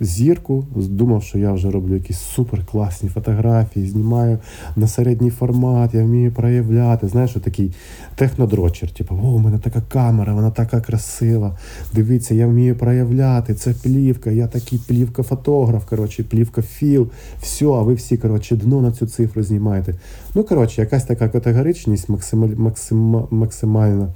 [0.00, 4.38] зірку, думав, що я вже роблю якісь суперкласні фотографії, знімаю
[4.76, 7.08] на середній формат, я вмію проявляти.
[7.08, 7.74] Знаєш, такий
[8.14, 8.90] технодрочер.
[8.90, 11.58] Типу, о, у мене така камера, вона така красива.
[11.94, 13.54] Дивіться, я вмію проявляти.
[13.54, 17.08] Це плівка, я такий плівка-фотограф, коротше, плівка-філ.
[17.40, 19.94] Все, а ви всі коротше, дно на цю цифру знімаєте.
[20.34, 24.08] Ну, коротше, якась така категоричність максималь, максим, максимальна.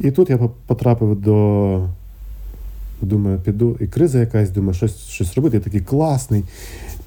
[0.00, 1.88] І тут я потрапив до.
[3.02, 5.56] Думаю, піду, і криза якась, думаю, щось щось робити.
[5.56, 6.44] Я такий класний.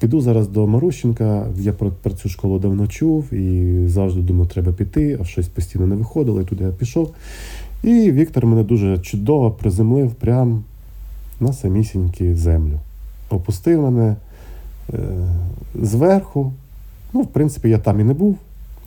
[0.00, 1.46] Піду зараз до Марущенка.
[1.56, 5.86] Я про, про цю школу давно чув і завжди думав, треба піти, а щось постійно
[5.86, 7.14] не виходило, і туди я пішов.
[7.82, 10.62] І Віктор мене дуже чудово приземлив прямо
[11.40, 12.78] на самісіньку землю.
[13.30, 14.16] Опустив мене
[14.92, 14.98] е,
[15.82, 16.52] зверху.
[17.12, 18.36] Ну, в принципі, я там і не був.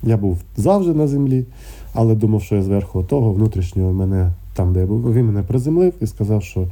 [0.04, 1.46] Я був завжди на землі,
[1.94, 6.44] але думав, що я зверху того внутрішнього мене там, де він мене приземлив і сказав,
[6.44, 6.68] що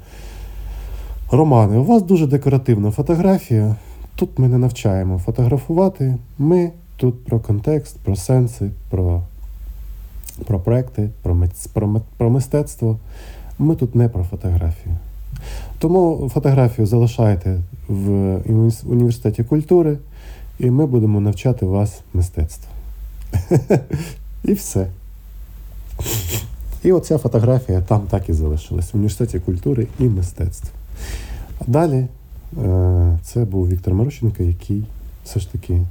[1.31, 3.75] Романе, у вас дуже декоративна фотографія.
[4.15, 6.17] Тут ми не навчаємо фотографувати.
[6.37, 9.21] Ми тут про контекст, про сенси, про
[10.45, 12.99] про проекти, про, про, про мистецтво.
[13.59, 14.95] Ми тут не про фотографію.
[15.79, 18.37] Тому фотографію залишайте в
[18.85, 19.97] університеті культури,
[20.59, 22.71] і ми будемо навчати вас мистецтву.
[24.43, 24.87] І все.
[26.83, 30.69] І оця фотографія там так і залишилась в університеті культури і мистецтва.
[31.59, 32.07] А далі
[32.63, 34.83] е, це був Віктор Марущенко, який
[35.25, 35.85] все ж таки е,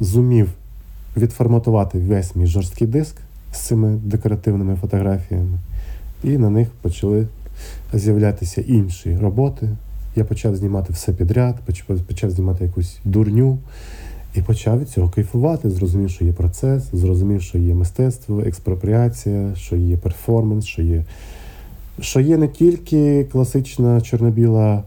[0.00, 0.48] зумів
[1.16, 3.16] відформатувати весь мій жорсткий диск
[3.52, 5.58] з цими декоративними фотографіями,
[6.24, 7.26] і на них почали
[7.92, 9.68] з'являтися інші роботи.
[10.16, 11.56] Я почав знімати все підряд,
[12.06, 13.58] почав знімати якусь дурню.
[14.34, 19.76] І почав від цього кайфувати, зрозумів, що є процес, зрозумів, що є мистецтво, експропріація, що
[19.76, 21.04] є перформанс, що є
[22.00, 24.82] що є не тільки класична чорно-біла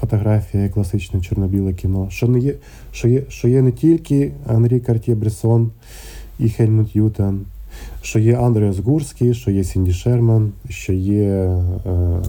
[0.00, 2.54] фотографія, класичне чорно-біле кіно, що не є,
[2.92, 5.70] що є, що є не тільки Анрі Картє Бресон
[6.38, 7.40] і Хельмут Ютан,
[8.02, 11.24] що є Андреас Гурський, що є Сінді Шерман, що є.
[11.86, 12.22] Е,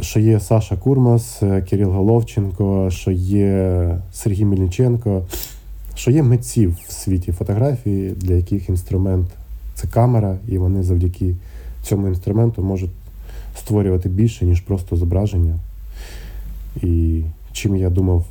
[0.00, 5.22] що є Саша Курмас, е, Кирил Головченко, що є Сергій Мельниченко,
[5.94, 9.26] що є митців в світі фотографії, для яких інструмент
[9.74, 11.34] це камера, і вони завдяки
[11.82, 12.90] цьому інструменту можуть
[13.58, 15.58] створювати більше, ніж просто зображення.
[16.82, 17.22] І
[17.52, 18.26] чим я думав,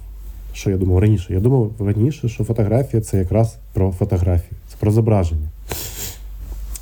[0.53, 1.33] що я думав раніше?
[1.33, 5.49] Я думав раніше, що фотографія це якраз про фотографію, це про зображення.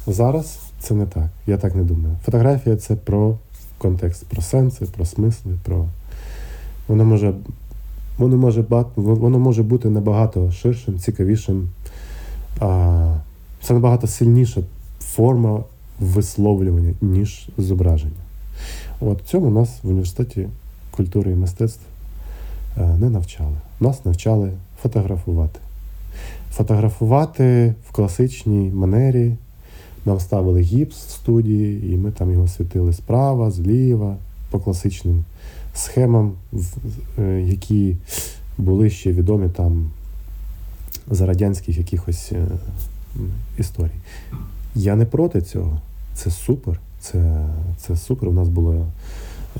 [0.08, 1.30] Зараз це не так.
[1.48, 2.16] Я так не думаю.
[2.26, 3.38] Фотографія це про
[3.84, 5.86] контекст, про сенси, про смисли, про.
[6.88, 7.34] Воно може
[8.18, 8.66] воно може,
[8.96, 11.70] воно може бути набагато ширшим, цікавішим.
[12.60, 13.16] А,
[13.64, 14.62] Це набагато сильніша
[15.00, 15.64] форма
[16.00, 18.22] висловлювання, ніж зображення.
[19.02, 20.48] От Цьому нас в університеті
[20.92, 21.82] культури і мистецтв
[22.78, 23.56] е, не навчали.
[23.80, 25.60] Нас навчали фотографувати.
[26.52, 29.34] Фотографувати в класичній манері,
[30.06, 34.18] нам ставили гіпс в студії, і ми там його світили справа, зліва,
[34.52, 35.24] по класичним
[35.74, 36.34] схемам,
[37.20, 37.96] е, які
[38.58, 39.92] були ще відомі там
[41.12, 42.46] за радянських якихось е,
[43.58, 43.92] історій.
[44.76, 45.82] Я не проти цього.
[46.14, 46.80] Це супер.
[47.00, 47.46] Це
[47.78, 48.30] це супер.
[48.30, 48.76] У нас була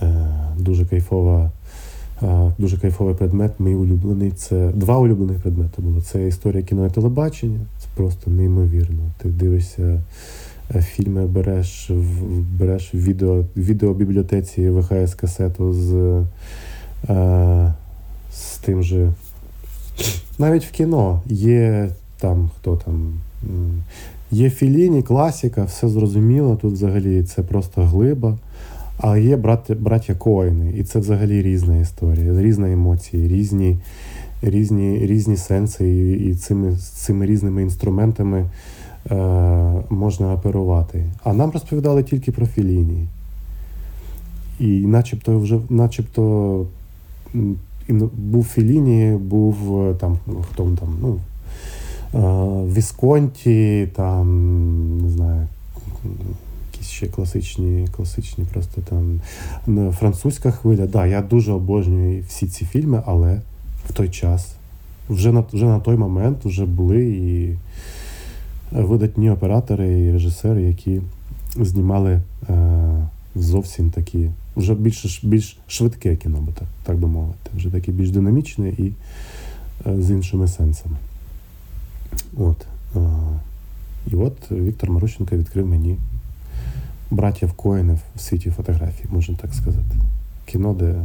[0.02, 0.28] е,
[0.58, 1.52] дуже кайфова,
[2.58, 3.60] дуже кайфовий предмет.
[3.60, 4.32] Мій улюблений.
[4.32, 6.02] Це два улюблених предмети було.
[6.02, 7.60] Це історія кіно і телебачення.
[7.96, 9.04] Просто неймовірно.
[9.18, 10.02] Ти дивишся
[10.76, 11.92] е, фільми, береш
[12.60, 15.94] береш відео, відеобібліотеці ВХС касету з,
[17.10, 17.74] е,
[18.34, 19.12] з тим же.
[20.40, 23.14] Навіть в кіно є там хто там.
[24.32, 26.56] Є філіні, класіка, все зрозуміло.
[26.62, 28.38] Тут взагалі це просто глиба.
[28.98, 33.78] Але є браття, браття Коїни, і це взагалі різна історія, різні емоції, різні
[34.44, 38.46] різні, різні сенси, і, і цими цими різними інструментами
[39.12, 39.16] е,
[39.90, 41.06] можна оперувати.
[41.24, 43.08] А нам розповідали тільки про філіні.
[44.60, 46.66] І начебто вже начебто
[48.14, 50.18] був Філіні, був е, там,
[50.52, 51.20] хто там, ну.
[52.66, 54.28] Вісконті, там,
[55.02, 55.48] не знаю,
[56.74, 59.22] якісь ще класичні, класичні просто там
[59.92, 60.88] французька хвиля.
[60.88, 63.42] Да, я дуже обожнюю всі ці фільми, але
[63.90, 64.56] в той час,
[65.10, 67.58] вже на вже на той момент вже були і
[68.72, 71.02] видатні оператори і режисери, які
[71.56, 72.60] знімали е,
[73.36, 78.70] зовсім такі, вже більш більш швидке кіно, так, так би мовити, вже таке більш динамічне
[78.70, 78.94] і
[79.88, 80.96] е, з іншими сенсами.
[82.38, 82.66] От.
[84.12, 85.98] І от Віктор Марущенко відкрив мені
[87.12, 89.96] братів Коїнів в світі фотографії, можна так сказати.
[90.46, 90.96] Кіно, де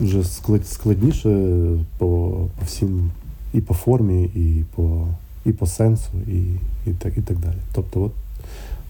[0.00, 0.24] вже
[0.64, 1.58] складніше
[1.98, 2.06] по,
[2.58, 3.10] по всім
[3.54, 5.06] і по формі, і по
[5.46, 6.38] і по сенсу, і
[6.90, 7.58] і, так і так далі.
[7.72, 8.12] Тобто, от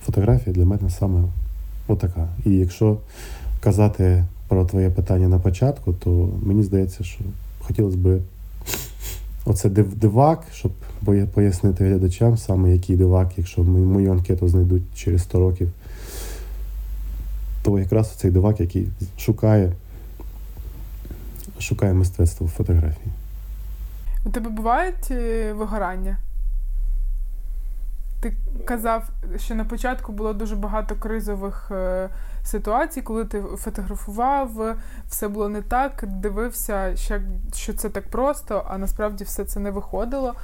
[0.05, 1.22] фотографія для мене саме
[1.88, 2.28] отака.
[2.46, 2.96] І якщо
[3.61, 7.24] казати про твоє питання на початку, то мені здається, що
[7.61, 8.20] хотілося б
[9.44, 10.72] оце дивак, щоб
[11.34, 15.70] пояснити глядачам, саме який дивак, якщо мою анкету знайдуть через 100 років,
[17.62, 18.88] то якраз цей дивак, який
[19.18, 19.72] шукає
[21.59, 23.12] шукає мистецтво в фотографії.
[24.24, 26.16] У тебе бувають е, вигорання?
[28.20, 32.09] Ти казав, що на початку було дуже багато кризових е,
[32.44, 34.76] ситуацій, коли ти фотографував,
[35.09, 36.96] все було не так, дивився,
[37.55, 40.34] що це так просто, а насправді все це не виходило.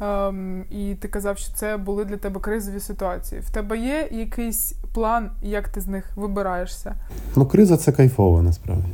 [0.00, 3.40] Ем, і ти казав, що це були для тебе кризові ситуації.
[3.40, 6.94] В тебе є якийсь план, як ти з них вибираєшся?
[7.36, 8.88] Ну, криза це кайфово насправді.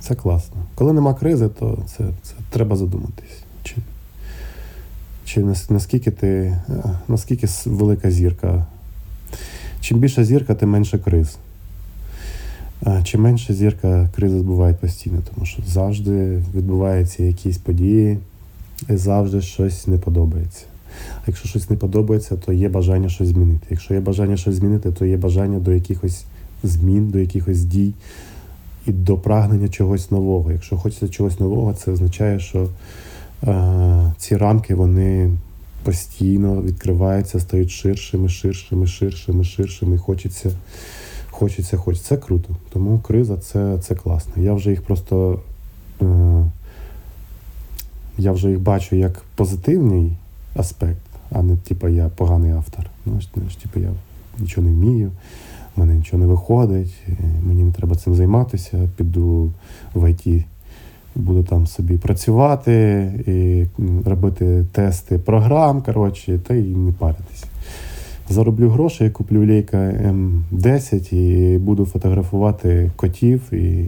[0.00, 0.56] Це класно.
[0.74, 3.38] Коли нема кризи, то це це треба задуматись.
[3.62, 3.74] Чи
[5.24, 6.58] чи наскільки ти, е,
[7.08, 8.66] наскільки велика зірка.
[9.80, 11.36] Чим більша зірка, тим менше криз.
[13.04, 18.18] Чим менше зірка, кризи бувають постійно, тому що завжди відбуваються якісь події,
[18.90, 20.64] і завжди щось не подобається.
[21.16, 23.66] А якщо щось не подобається, то є бажання щось змінити.
[23.70, 26.24] Якщо є бажання щось змінити, то є бажання до якихось
[26.62, 27.92] змін, до якихось дій
[28.86, 30.52] і до прагнення чогось нового.
[30.52, 32.68] Якщо хочеться чогось нового, це означає, що
[33.44, 35.30] е, ці рамки вони
[35.82, 39.94] постійно відкриваються, стають ширшими, ширшими, ширшими, ширшими.
[39.94, 40.50] І хочеться,
[41.30, 42.08] хочеться, хочеться.
[42.08, 42.56] Це круто.
[42.72, 44.42] Тому криза це це класно.
[44.42, 45.40] Я вже їх просто
[46.02, 46.06] е,
[48.18, 50.12] я вже їх бачу як позитивний
[50.56, 52.86] аспект, а не типу я поганий автор.
[53.06, 53.20] Ну,
[53.62, 53.90] типу, я
[54.38, 55.10] нічого не вмію
[55.76, 56.94] в мене нічого не виходить,
[57.46, 59.50] мені не треба цим займатися, піду
[59.94, 60.44] в ІТ,
[61.16, 63.66] буду там собі працювати, і
[64.08, 67.46] робити тести програм, коротше, та й не паритися.
[68.30, 73.84] Зароблю гроші, я куплю лейка М10 і буду фотографувати котів і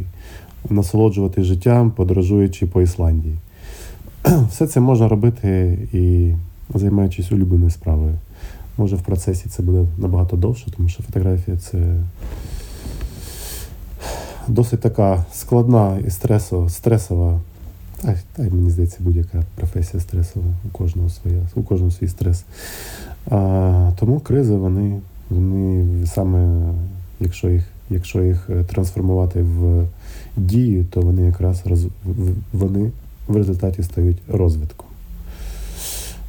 [0.71, 3.35] насолоджувати життям, подорожуючи по Ісландії.
[4.51, 6.35] Все це можна робити і
[6.75, 8.15] займаючись улюбленою справою.
[8.77, 11.79] Може в процесі це буде набагато довше, тому що фотографія це
[14.49, 17.41] досить така складна і стресова, стресова.
[18.03, 22.45] Та, та мені здається, будь-яка професія стресова, у кожного своя, у кожного свій стрес.
[23.31, 25.01] А, Тому кризи, вони,
[25.31, 26.73] вони саме,
[27.21, 29.87] якщо їх якщо їх трансформувати в
[30.37, 31.87] дію, то вони якраз роз,
[32.53, 32.91] вони
[33.29, 34.87] в результаті стають розвитком.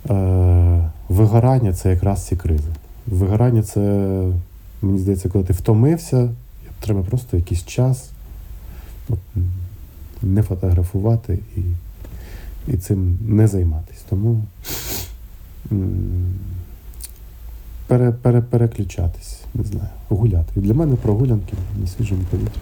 [0.09, 2.69] Е, вигорання це якраз ці кризи.
[3.07, 3.79] Вигорання це,
[4.81, 6.29] мені здається, коли ти втомився,
[6.79, 8.09] треба просто якийсь час
[9.09, 9.19] от,
[10.21, 11.61] не фотографувати і
[12.67, 14.01] і цим не займатися.
[14.09, 14.43] Тому
[17.87, 20.53] пере, пере, переключатись, не знаю, гуляти.
[20.55, 22.59] І для мене прогулянки на свіжому повітрі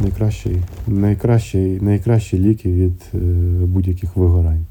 [0.00, 3.18] найкращі, найкращі, найкращі ліки від е,
[3.66, 4.64] будь-яких вигорань.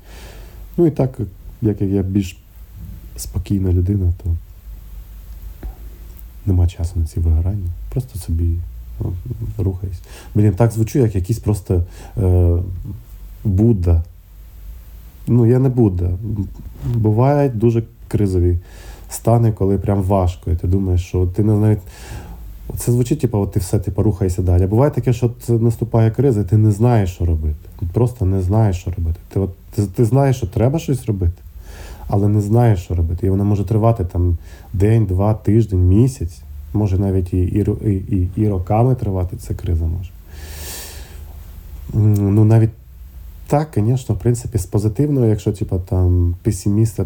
[0.77, 1.19] Ну і так
[1.61, 2.37] як я більш
[3.17, 4.29] спокійна людина, то
[6.45, 7.69] нема часу на ці вигорання.
[7.89, 8.57] Просто собі
[8.99, 9.13] ну,
[9.57, 9.99] рухаюсь.
[10.35, 11.83] Блін, так звучу, як якийсь просто
[12.17, 12.57] е,
[13.43, 14.03] Будда.
[15.27, 16.09] Ну, я не Будда.
[16.95, 18.57] Бувають дуже кризові
[19.09, 20.51] стани, коли прям важко.
[20.51, 21.79] І ти думаєш, що ти не навіть.
[22.77, 24.67] Це звучить, типу, от ти все типу, рухаєшся далі.
[24.67, 27.69] Буває таке, що наступає криза, і ти не знаєш, що робити.
[27.93, 29.19] Просто не знаєш, що робити.
[29.29, 31.41] Ти от, ти, ти знаєш, що треба щось робити
[32.09, 33.27] але не знає, що робити.
[33.27, 34.37] І вона може тривати там
[34.73, 36.41] день, два, тиждень, місяць,
[36.73, 40.11] може навіть і і, і, і роками тривати ця криза може.
[41.93, 42.69] Ну, навіть
[43.47, 46.99] так, звісно, в принципі, з позитивного, якщо типу, там песиміст,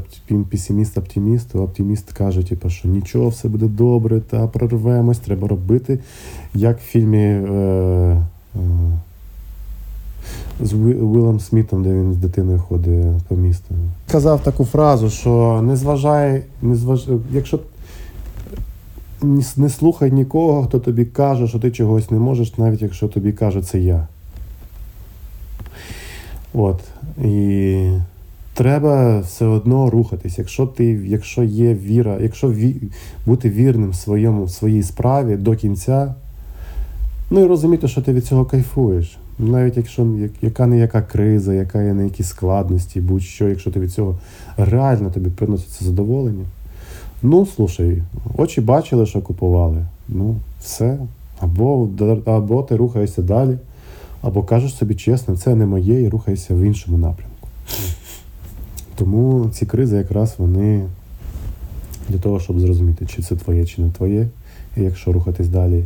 [0.52, 6.00] песиміст, оптиміст, то оптиміст каже, типу, що нічого, все буде добре, та прорвемось, треба робити.
[6.54, 7.18] Як в фільмі.
[7.18, 7.48] Е,
[8.56, 8.98] е,
[10.60, 13.76] з Уиллом Смітом, де він з дитиною ходить по місту.
[14.12, 17.08] Казав таку фразу, що не зважай, не зваж...
[17.32, 17.60] якщо
[19.58, 23.62] не слухай нікого, хто тобі каже, що ти чогось не можеш, навіть якщо тобі каже
[23.62, 24.08] це я.
[26.54, 26.80] От.
[27.24, 27.90] І
[28.54, 30.38] треба все одно рухатись.
[30.38, 32.76] Якщо ти, якщо є віра, якщо ві...
[33.26, 36.16] бути вірним своєму, своїй справі до кінця,
[37.30, 39.18] ну і розуміти, що ти від цього кайфуєш.
[39.40, 40.08] Навіть якщо
[40.42, 44.20] яка не яка криза, яка є не які складності, будь-що, якщо ти від цього
[44.58, 46.46] реально тобі приноситься задоволення,
[47.26, 48.04] Ну, слушай,
[48.38, 49.86] очі бачили, що купували.
[50.10, 50.98] Ну, все.
[51.40, 51.90] Або,
[52.26, 53.58] або ти рухаєшся далі,
[54.22, 57.48] або кажеш собі чесно, це не моє, і рухайся в іншому напрямку.
[58.96, 60.84] Тому ці кризи якраз вони
[62.10, 64.28] для того, щоб зрозуміти, чи це твоє, чи не твоє.
[64.78, 65.84] І якщо рухатись далі,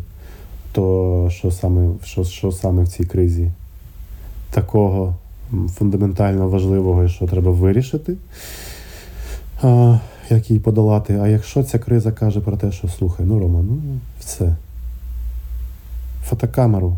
[0.78, 3.52] то що саме, що, що саме в цій кризі
[4.52, 5.16] такого
[5.70, 8.14] фундаментально важливого, що треба вирішити,
[9.62, 10.00] а,
[10.30, 11.20] як її подолати.
[11.22, 13.78] А якщо ця криза каже про те, що слухай, ну Рома, ну
[14.20, 14.56] все.
[16.24, 16.98] Фотокамеру.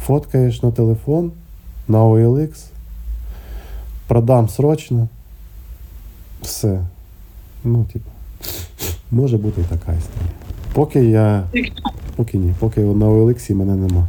[0.00, 1.32] Фоткаєш на телефон,
[1.88, 2.64] на OLX,
[4.06, 5.08] продам срочно.
[6.42, 6.84] Все.
[7.64, 8.10] Ну, типу,
[9.10, 10.32] може бути і така історія.
[10.72, 11.44] Поки я.
[12.18, 14.08] Поки ні, поки на OLX мене нема.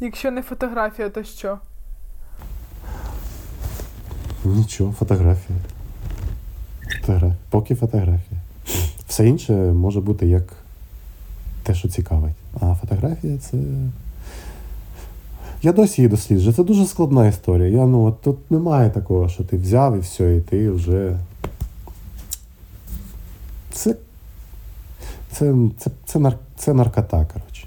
[0.00, 1.58] Якщо не фотографія, то що?
[4.44, 5.58] Нічого, фотографія.
[7.00, 7.34] Фотографія.
[7.50, 8.40] Поки фотографія.
[9.06, 10.52] Все інше може бути як
[11.62, 12.34] те, що цікавить.
[12.60, 13.56] А фотографія це.
[15.62, 16.54] Я досі її досліджую.
[16.54, 17.68] Це дуже складна історія.
[17.68, 21.18] Я, ну, от Тут немає такого, що ти взяв і все, і ти вже.
[23.72, 23.94] Це
[25.32, 27.64] це, це, це, нар, це наркота, коротше.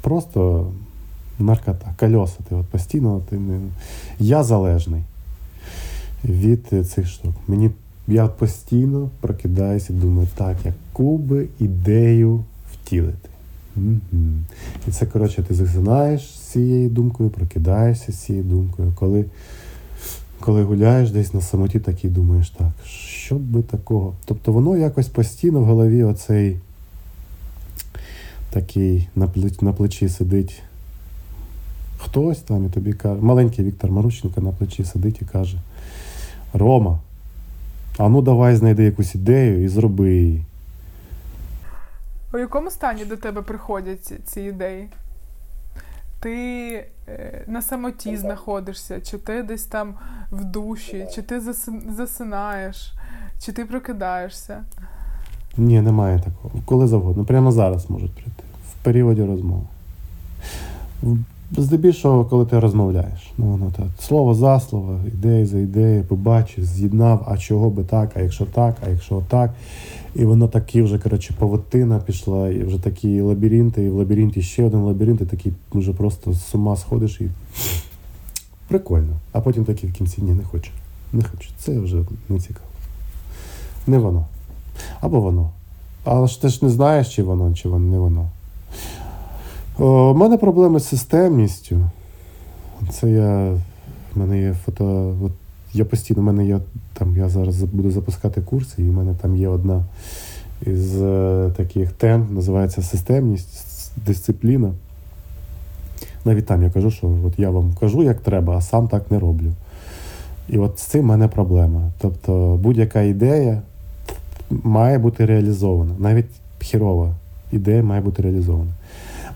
[0.00, 0.72] Просто
[1.38, 1.94] наркота.
[2.00, 2.36] Кольоса.
[2.48, 3.60] Ти от постійно ти не...
[4.18, 5.02] Я залежний
[6.24, 7.34] від цих штук.
[7.48, 7.70] Мені
[8.08, 13.28] я постійно прокидаюся і думаю, так, яку би ідею втілити.
[13.76, 13.96] Угу.
[14.88, 18.92] І це, коротше, ти засинаєш з цією думкою, прокидаєшся з цією думкою.
[18.98, 19.24] Коли
[20.40, 24.14] коли гуляєш десь на самоті, так і думаєш, так, що би такого?
[24.24, 26.58] Тобто воно якось постійно в голові оцей
[28.52, 29.08] такий
[29.60, 30.62] на плечі, сидить.
[31.98, 35.58] Хтось там і тобі каже, маленький Віктор Марущенко на плечі сидить і каже:
[36.52, 37.00] Рома,
[37.98, 40.44] а ну давай знайди якусь ідею і зроби її.
[42.34, 44.88] У якому стані до тебе приходять ці ідеї?
[46.20, 46.34] Ти
[47.08, 49.94] е, на самоті знаходишся, чи ти десь там
[50.30, 51.40] в душі, чи ти
[51.88, 52.94] засинаєш,
[53.40, 54.64] чи ти прокидаєшся?
[55.56, 56.54] Ні, немає такого.
[56.64, 57.24] Коли завгодно.
[57.24, 58.42] Прямо зараз можуть прийти.
[58.70, 59.62] В періоді розмови.
[61.56, 63.32] Здебільшого, коли ти розмовляєш.
[63.38, 63.86] Ну, воно так.
[64.00, 68.76] Слово за слово, ідея за ідеєю, побачив, з'єднав, а чого би так, а якщо так,
[68.86, 69.54] а якщо так.
[70.14, 74.64] І воно такі вже, коротше, павутина пішла, і вже такі лабіринти, і в лабіринті ще
[74.64, 77.28] один лабіринт, і такий вже просто з ума сходиш і.
[78.68, 79.16] Прикольно.
[79.32, 80.70] А потім такий в кінці ні, не хочу.
[81.12, 81.50] Не хочу.
[81.58, 81.96] Це вже
[82.28, 82.66] не цікаво.
[83.86, 84.26] Не воно.
[85.00, 85.50] Або воно.
[86.04, 88.28] Але ж ти ж не знаєш, чи воно, чи воно не воно.
[89.78, 91.80] У мене проблеми з системністю.
[92.90, 93.54] Це я.
[94.14, 95.14] В мене є фото.
[95.24, 95.32] От
[95.74, 96.60] я постійно, в мене є
[96.94, 99.84] там, я зараз буду запускати курси, і в мене там є одна
[100.66, 104.72] із е, таких тем, називається системність, дисципліна.
[106.24, 109.18] Навіть там я кажу, що от я вам кажу, як треба, а сам так не
[109.18, 109.52] роблю.
[110.48, 111.90] І от з цим в мене проблема.
[111.98, 113.62] Тобто будь-яка ідея
[114.64, 115.92] має бути реалізована.
[115.98, 116.30] Навіть
[116.60, 117.14] хірова
[117.52, 118.70] ідея має бути реалізована.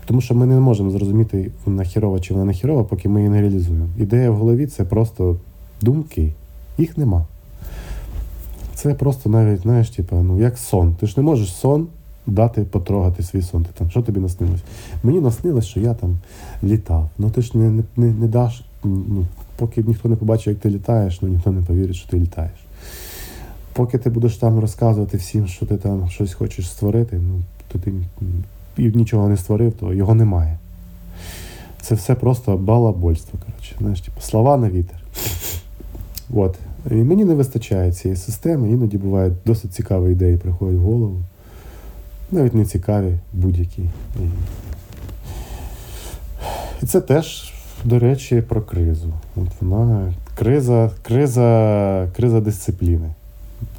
[0.05, 3.29] Тому що ми не можемо зрозуміти, вона хірова чи вона не хірова, поки ми її
[3.29, 3.87] не реалізуємо.
[3.97, 5.37] Ідея в голові це просто
[5.81, 6.33] думки.
[6.77, 7.25] Їх нема.
[8.75, 10.95] Це просто навіть, знаєш, типу, ну, як сон.
[10.99, 11.87] Ти ж не можеш сон
[12.27, 13.63] дати потрогати свій сон.
[13.63, 14.61] Ти там, Що тобі наснилось?
[15.03, 16.17] Мені наснилось, що я там
[16.63, 17.09] літав.
[17.17, 19.25] Ну ти ж не не, не, не даш, ну,
[19.57, 22.66] поки ніхто не побачить, як ти літаєш, ну ніхто не повірить, що ти літаєш.
[23.77, 27.93] Поки ти будеш там розказувати всім, що ти там щось хочеш створити, ну, то ти
[28.77, 30.57] нічого не створив, то його немає.
[31.81, 33.39] Це все просто балабольство.
[33.45, 33.75] коротше.
[33.79, 35.03] Знаєш, типу, слова на вітер.
[36.33, 36.55] От.
[36.91, 41.23] І мені не вистачає цієї системи, іноді бувають досить цікаві ідеї, приходять в голову.
[42.31, 43.83] Навіть не цікаві будь-які.
[46.83, 47.53] І це теж,
[47.85, 49.13] до речі, про кризу.
[49.35, 53.09] От вона Криза криза, криза дисципліни,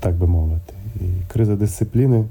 [0.00, 0.74] так би мовити.
[1.00, 2.24] І криза дисципліни.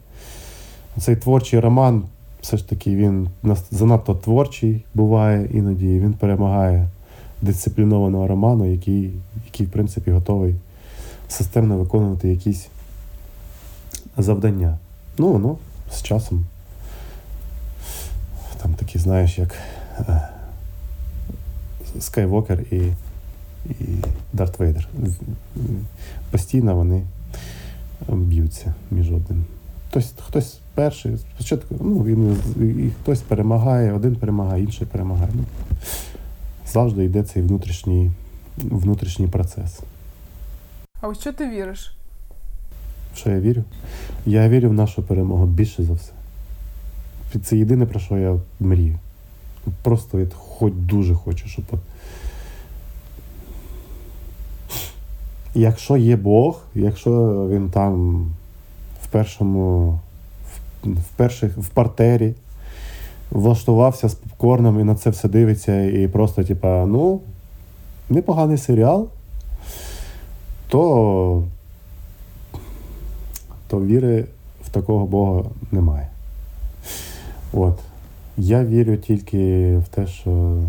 [0.99, 2.03] Цей творчий роман
[2.41, 3.29] все ж таки він
[3.71, 6.87] занадто творчий буває іноді, він перемагає
[7.41, 9.11] дисциплінованого роману, який,
[9.45, 10.55] який в принципі, готовий
[11.27, 12.67] системно виконувати якісь
[14.17, 14.77] завдання.
[15.17, 15.57] Ну, воно
[15.91, 16.45] з часом.
[18.61, 19.55] Там такі, знаєш, як
[21.99, 22.81] Скайвокер і
[23.69, 23.85] і
[24.33, 24.89] Дарт Вейдер.
[26.31, 27.03] Постійно вони
[28.09, 29.45] б'ються між одним.
[29.89, 35.29] Хтось хтось перший, спочатку ну, він і хтось перемагає, один перемагає, інший перемагає.
[35.35, 35.43] Ну,
[36.67, 38.11] Завжди йде цей внутрішній
[38.57, 39.79] внутрішній процес.
[41.01, 41.93] А у що ти віриш?
[43.15, 43.63] Що я вірю?
[44.25, 46.11] Я вірю в нашу перемогу більше за все.
[47.43, 48.99] Це єдине, про що я мрію.
[49.83, 51.65] Просто я хоч дуже хочу, щоб.
[55.57, 57.11] Якщо є Бог, якщо
[57.51, 58.21] він там
[59.03, 59.99] в першому,
[60.83, 62.33] в, перших, в партері
[63.31, 67.21] влаштувався з попкорном і на це все дивиться, і просто, типа, ну,
[68.09, 69.07] непоганий серіал,
[70.67, 71.43] то,
[73.67, 74.25] то віри
[74.63, 76.07] в такого Бога немає.
[77.53, 77.79] От.
[78.37, 80.61] Я вірю тільки в те, що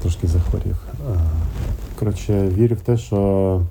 [0.00, 0.76] трошки захворів.
[1.98, 3.62] Коротше, вірю в те, що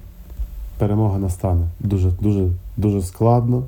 [0.78, 1.68] перемога настане.
[1.80, 3.64] Дуже, дуже, дуже складно.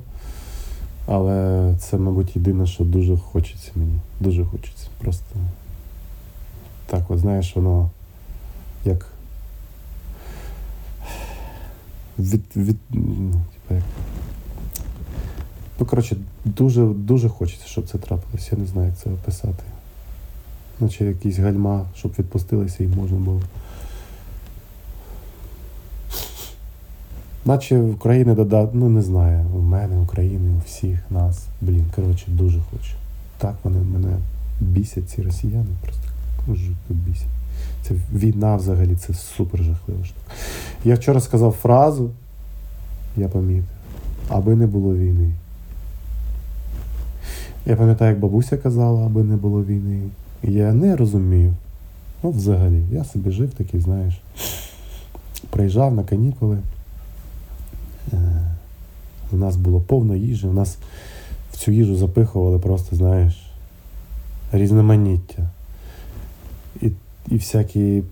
[1.06, 3.98] Але це, мабуть, єдине, що дуже хочеться мені.
[4.20, 4.86] Дуже хочеться.
[4.98, 5.36] Просто
[6.86, 7.90] так, от знаєш, воно
[8.84, 9.06] як
[12.18, 13.82] від, від, типу, як
[15.80, 18.48] Ну, коротше, дуже дуже хочеться, щоб це трапилося.
[18.52, 19.64] Я не знаю, як це описати.
[20.80, 23.40] Наче якісь гальма, щоб відпустилися і можна було.
[27.44, 31.46] Наче України додати, ну не знаю, у мене, України, у всіх нас.
[31.60, 32.92] Блін, коротше, дуже хочу.
[33.38, 34.16] Так вони мене
[34.60, 36.02] бісять, ці росіяни, просто
[36.48, 37.26] жутко бісять.
[37.82, 40.20] Це війна взагалі, це супер жахлива штука.
[40.84, 42.10] Я вчора сказав фразу,
[43.16, 43.64] я помітив,
[44.28, 45.32] аби не було війни.
[47.66, 50.00] Я пам'ятаю, як бабуся казала, аби не було війни.
[50.42, 51.52] Я не розумів.
[52.22, 54.20] Ну, взагалі, я собі жив такий, знаєш,
[55.50, 56.58] приїжджав на канікули.
[58.12, 58.16] Е,
[59.32, 60.78] у нас було повно їжі, у нас
[61.52, 63.50] в цю їжу запихували просто, знаєш,
[64.52, 65.50] різноманіття.
[66.82, 66.90] І
[67.28, 68.02] і всякі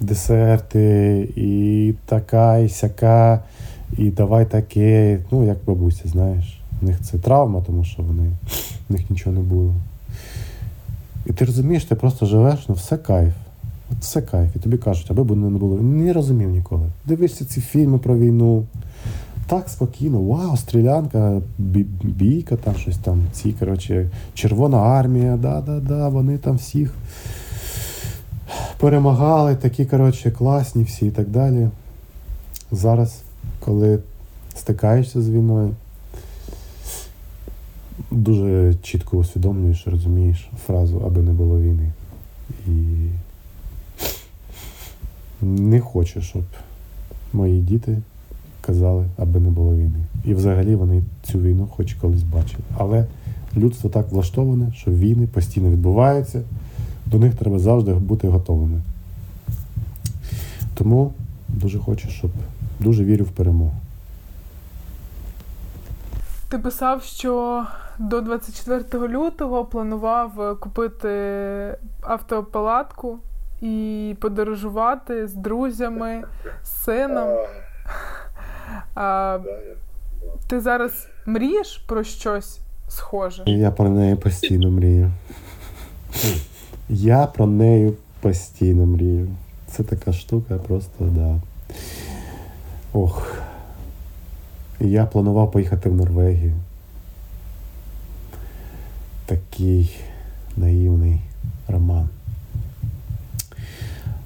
[0.00, 3.42] десерти, і така, і сяка,
[3.98, 5.18] і давай таке.
[5.30, 6.60] Ну, як бабуся, знаєш.
[6.80, 8.30] В них це травма, тому що вони,
[8.88, 9.74] в них нічого не було.
[11.26, 13.32] І ти розумієш, ти просто живеш, ну все кайф.
[13.90, 14.56] От Все кайф.
[14.56, 15.80] І тобі кажуть, аби б не було.
[15.80, 16.86] Не розумів ніколи.
[17.06, 18.64] Дивишся ці фільми про війну.
[19.46, 21.40] Так спокійно, вау, стрілянка,
[22.02, 26.94] бійка, там щось там, ці, коротше, Червона армія, да-да-да, вони там всіх
[28.78, 31.68] перемагали, такі, коротше, класні всі і так далі.
[32.70, 33.22] Зараз,
[33.60, 33.98] коли
[34.56, 35.74] стикаєшся з війною,
[38.12, 41.92] дуже чітко усвідомлюєш, розумієш фразу, аби не було війни.
[42.66, 42.72] І
[45.42, 46.42] не хочу, щоб
[47.32, 47.98] мої діти
[48.60, 50.04] казали, аби не було війни.
[50.24, 52.62] І взагалі вони цю війну хоч колись бачили.
[52.76, 53.06] Але
[53.56, 56.42] людство так влаштоване, що війни постійно відбуваються,
[57.06, 58.80] до них треба завжди бути готовими.
[60.74, 61.12] Тому
[61.48, 62.30] дуже хочу, щоб
[62.80, 63.81] дуже вірю в перемогу.
[66.52, 67.64] Ти писав, що
[67.98, 71.08] до 24 лютого планував купити
[72.00, 73.18] автопалатку
[73.60, 76.22] і подорожувати з друзями,
[76.62, 77.28] з сином.
[78.94, 79.38] А,
[80.46, 83.42] Ти зараз мрієш про щось схоже?
[83.46, 85.10] Я про неї постійно мрію.
[86.88, 89.28] Я про неї постійно мрію.
[89.66, 91.40] Це така штука, просто да.
[92.92, 93.42] Ох.
[94.84, 96.54] Я планував поїхати в Норвегію.
[99.26, 99.96] Такий
[100.56, 101.20] наївний
[101.68, 102.08] роман.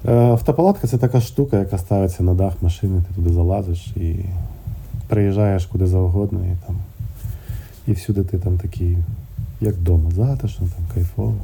[0.07, 4.15] Е, автопалатка це така штука, яка ставиться на дах машини, ти туди залазиш і
[5.07, 6.75] приїжджаєш куди завгодно, і там
[7.87, 8.97] і всюди ти там такий,
[9.61, 11.35] як вдома, затишно, там кайфово.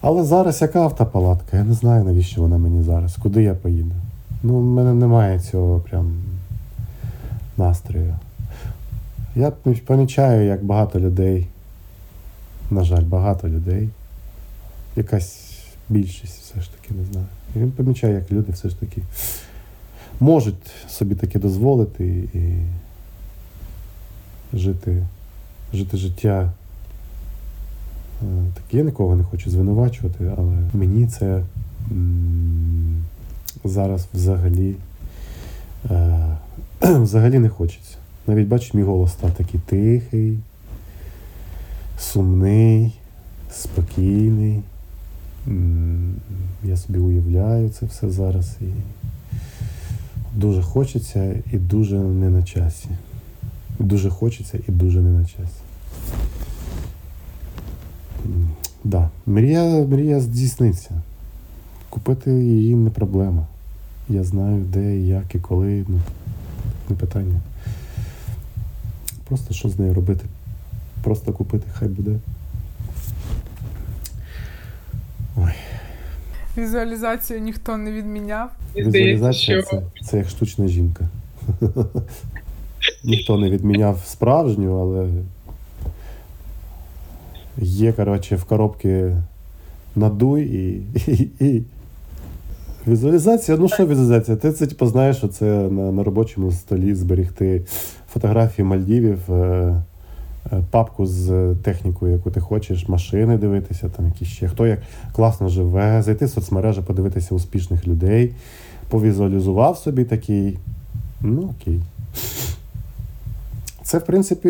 [0.00, 1.56] Але зараз яка автопалатка?
[1.56, 3.94] Я не знаю, навіщо вона мені зараз, куди я поїду.
[4.42, 6.12] Ну, в мене немає цього прям
[7.58, 8.14] настрою.
[9.36, 9.50] Я
[9.86, 11.46] помічаю, як багато людей,
[12.70, 13.88] на жаль, багато людей,
[14.96, 17.26] якась більшість все ж таки не знаю.
[17.56, 19.02] І він помічає, як люди все ж таки
[20.20, 22.62] можуть собі таке дозволити і
[24.56, 25.06] жити
[25.74, 26.52] жити життя.
[28.22, 31.42] Е, так я нікого не хочу звинувачувати, але мені це
[33.64, 34.74] зараз взагалі.
[35.90, 36.36] Е
[37.02, 37.96] взагалі не хочеться.
[38.26, 40.38] Навіть бачиш, мій голос став такий тихий,
[41.98, 42.92] сумний,
[43.50, 44.60] спокійний.
[46.64, 48.56] Я собі уявляю це все зараз.
[48.60, 48.64] І
[50.34, 52.88] Дуже хочеться і дуже не на часі.
[53.78, 55.60] Дуже хочеться і дуже не на часі.
[58.84, 59.10] Да.
[59.26, 60.90] Мрія, мрія здійсниться.
[61.90, 63.46] Купити її не проблема.
[64.08, 65.84] Я знаю, де, як і коли.
[65.88, 66.00] Ну,
[66.92, 67.40] не питання.
[69.24, 70.24] Просто що з нею робити?
[71.02, 72.18] Просто купити, хай буде.
[75.36, 75.52] Ой.
[76.56, 78.50] Візуалізацію ніхто не відміняв.
[78.76, 81.08] Візуалізація це, це як штучна жінка.
[83.04, 85.08] Ніхто не відміняв справжню, але
[87.58, 89.16] є, коротше, в коробці
[89.96, 90.82] надуй і.
[91.10, 91.62] і, і.
[92.86, 94.36] Візуалізація, ну що візуалізація?
[94.36, 97.62] Ти це типу, знаєш, що це на, на робочому столі зберігти
[98.12, 99.34] фотографії Мальдівів, е,
[100.52, 104.78] е, папку з технікою, яку ти хочеш, машини дивитися, там якісь ще хто як
[105.12, 108.34] класно живе, зайти в соцмережі, подивитися успішних людей,
[108.88, 110.58] повізуалізував собі такий.
[111.20, 111.80] Ну окей.
[113.82, 114.48] Це, в принципі,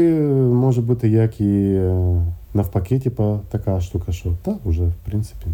[0.53, 2.23] може бути як і е,
[2.55, 5.47] навпаки, типу, така штука, що так, вже, в принципі,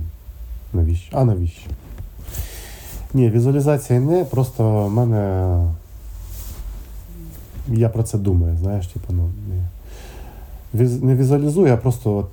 [0.72, 1.16] навіщо?
[1.16, 1.70] А навіщо?
[3.14, 5.62] Ні, візуалізація не, просто в мене.
[7.68, 9.30] Я про це думаю, знаєш, типу, ну.
[10.72, 12.28] Не, не візуалізую, а просто от.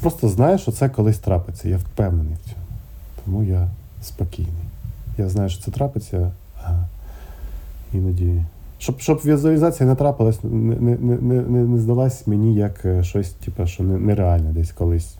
[0.00, 1.68] Просто знаю, що це колись трапиться.
[1.68, 2.66] Я впевнений в цьому.
[3.24, 3.68] Тому я
[4.02, 4.52] спокійний.
[5.18, 6.32] Я знаю, що це трапиться,
[6.64, 6.70] а
[7.92, 8.44] іноді.
[8.78, 13.30] Щоб щоб візуалізація не трапилась, не не, не, не, не здалась мені як е, щось,
[13.30, 15.14] типу, що нереальне десь колись.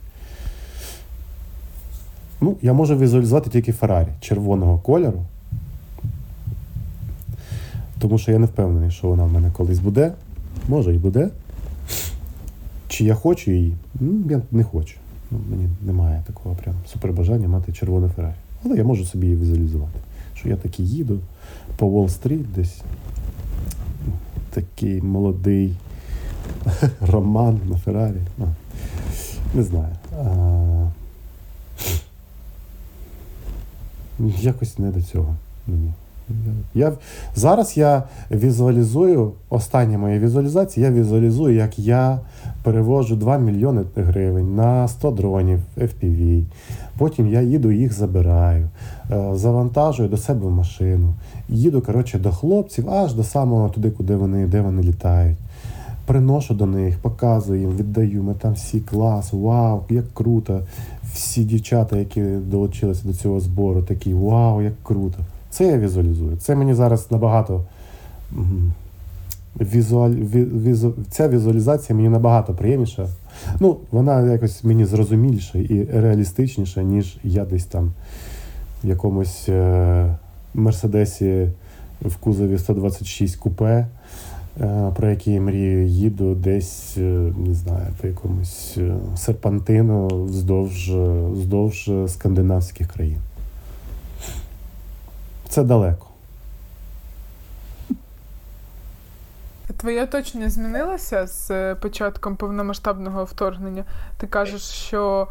[2.41, 5.23] Ну, я можу візуалізувати тільки Феррарі червоного кольору.
[7.99, 10.13] Тому що я не впевнений, що вона в мене колись буде.
[10.69, 11.31] Може і буде.
[12.89, 13.75] Чи я хочу її?
[14.01, 14.97] Ну, я не хочу.
[15.31, 18.35] Ну, Мені немає такого прям супербажання мати червону Феррарі.
[18.65, 19.99] Але я можу собі її візуалізувати.
[20.35, 21.19] Що я такий їду
[21.77, 22.83] по Уолл-стріт десь.
[24.51, 25.75] Такий молодий
[27.01, 28.21] роман на Феррарі.
[28.39, 28.47] Ну,
[29.55, 29.95] не знаю.
[34.41, 35.35] Якось не до цього
[35.67, 35.93] мені.
[36.75, 36.93] Я,
[37.35, 42.19] Зараз я візуалізую, остання моя візуалізація, я візуалізую, як я
[42.63, 46.45] перевожу 2 мільйони гривень на 100 дронів FPV.
[46.99, 48.69] Потім я їду, їх забираю,
[49.11, 51.15] е, завантажую до себе в машину.
[51.49, 55.39] Їду коротше, до хлопців аж до самого туди, куди вони, де вони літають.
[56.07, 58.23] Приношу до них, показую їм, віддаю.
[58.23, 60.61] Ми там всі клас, вау, як круто.
[61.15, 65.19] Всі дівчата, які долучилися до цього збору, такі вау, як круто.
[65.51, 66.37] Це я візуалізую.
[66.37, 67.65] Це мені зараз набагато.
[69.61, 70.11] Візуаль...
[70.11, 70.95] Візу...
[71.11, 73.09] Ця візуалізація мені набагато приємніша.
[73.61, 77.93] Ну, вона якось мені зрозуміліша і реалістичніша, ніж я десь там
[78.85, 80.17] в якомусь е...
[80.55, 81.49] Мерседесі
[82.03, 83.87] в кузові 126 купе.
[84.97, 87.33] Про який я мрію, їду десь, е...
[87.37, 90.91] не знаю, по якомусь е, серпантину вздовж,
[91.33, 93.19] вздовж скандинавських країн.
[95.49, 96.07] Це далеко.
[99.77, 103.85] Твоє оточення змінилося з початком повномасштабного вторгнення.
[104.19, 105.29] Ти кажеш, що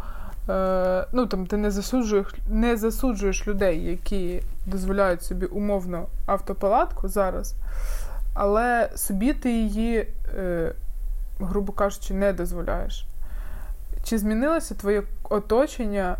[0.49, 7.55] е, ну, там, ти не засуджуєш не засуджуєш людей, які дозволяють собі умовно автопалатку зараз,
[8.41, 10.71] але собі ти її, е,
[11.39, 13.05] грубо кажучи, не дозволяєш.
[14.03, 16.17] Чи змінилося твоє оточення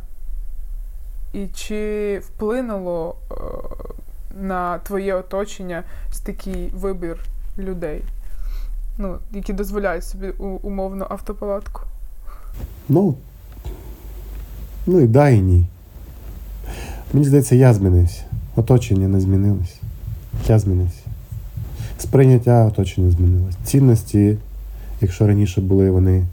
[1.34, 3.36] і чи вплинуло е,
[4.42, 5.84] на твоє оточення
[6.26, 7.20] такий вибір
[7.58, 8.04] людей,
[8.98, 10.30] ну, які дозволяють собі
[10.62, 11.82] умовно автопалатку?
[12.90, 13.16] Ну,
[14.86, 15.66] ну і да, і ні.
[17.14, 18.24] Мені здається, я змінився.
[18.56, 19.80] Оточення не змінилось.
[20.48, 21.09] Я змінився.
[22.00, 23.56] Сприйняття оточення змінилось.
[23.64, 24.38] Цінності,
[25.02, 26.26] якщо раніше були вони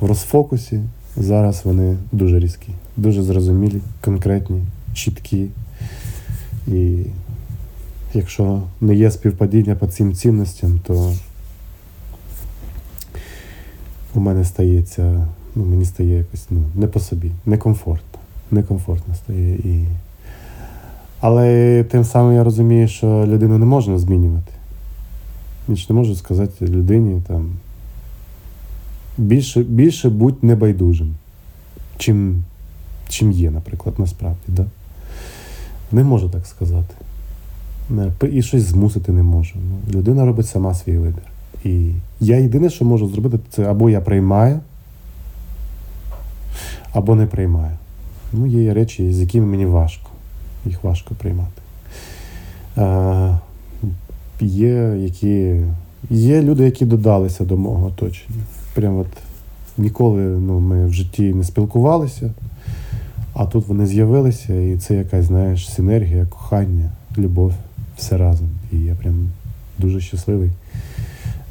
[0.00, 0.80] в розфокусі,
[1.16, 4.62] зараз вони дуже різкі дуже зрозумілі, конкретні,
[4.94, 5.46] чіткі.
[6.66, 6.98] І
[8.14, 11.12] якщо не є співпадіння по цим цінностям, то
[14.14, 18.20] у мене стається, ну, мені стає якось ну, не по собі, некомфортно.
[18.50, 19.54] Некомфортно стає.
[19.54, 19.84] І...
[21.20, 24.52] Але тим самим я розумію, що людину не можна змінювати.
[25.68, 27.50] Ніч не можу сказати людині там
[29.18, 31.14] більше більше будь небайдужим,
[31.98, 32.44] чим
[33.08, 34.38] чим є, наприклад, насправді.
[34.48, 34.66] Да?
[35.92, 36.94] Не можу так сказати.
[38.32, 39.54] І щось змусити не можу.
[39.56, 41.22] Ну, Людина робить сама свій вибір.
[41.64, 44.60] І я єдине, що можу зробити, це або я приймаю,
[46.92, 47.76] або не приймаю.
[48.32, 50.10] Ну, Є речі, з якими мені важко.
[50.66, 51.62] Їх важко приймати.
[54.40, 55.60] Є які,
[56.10, 58.40] є люди, які додалися до мого оточення.
[58.74, 59.06] Прямо от
[59.78, 62.30] ніколи ну, ми в житті не спілкувалися.
[63.34, 67.52] А тут вони з'явилися, і це якась, знаєш, синергія, кохання, любов,
[67.96, 68.48] все разом.
[68.72, 69.28] І я прям
[69.78, 70.50] дуже щасливий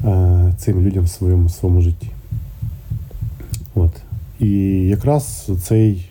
[0.04, 2.10] е, цим людям в своєму своєму житті.
[3.74, 3.92] От.
[4.40, 4.50] І
[4.88, 6.10] якраз цей,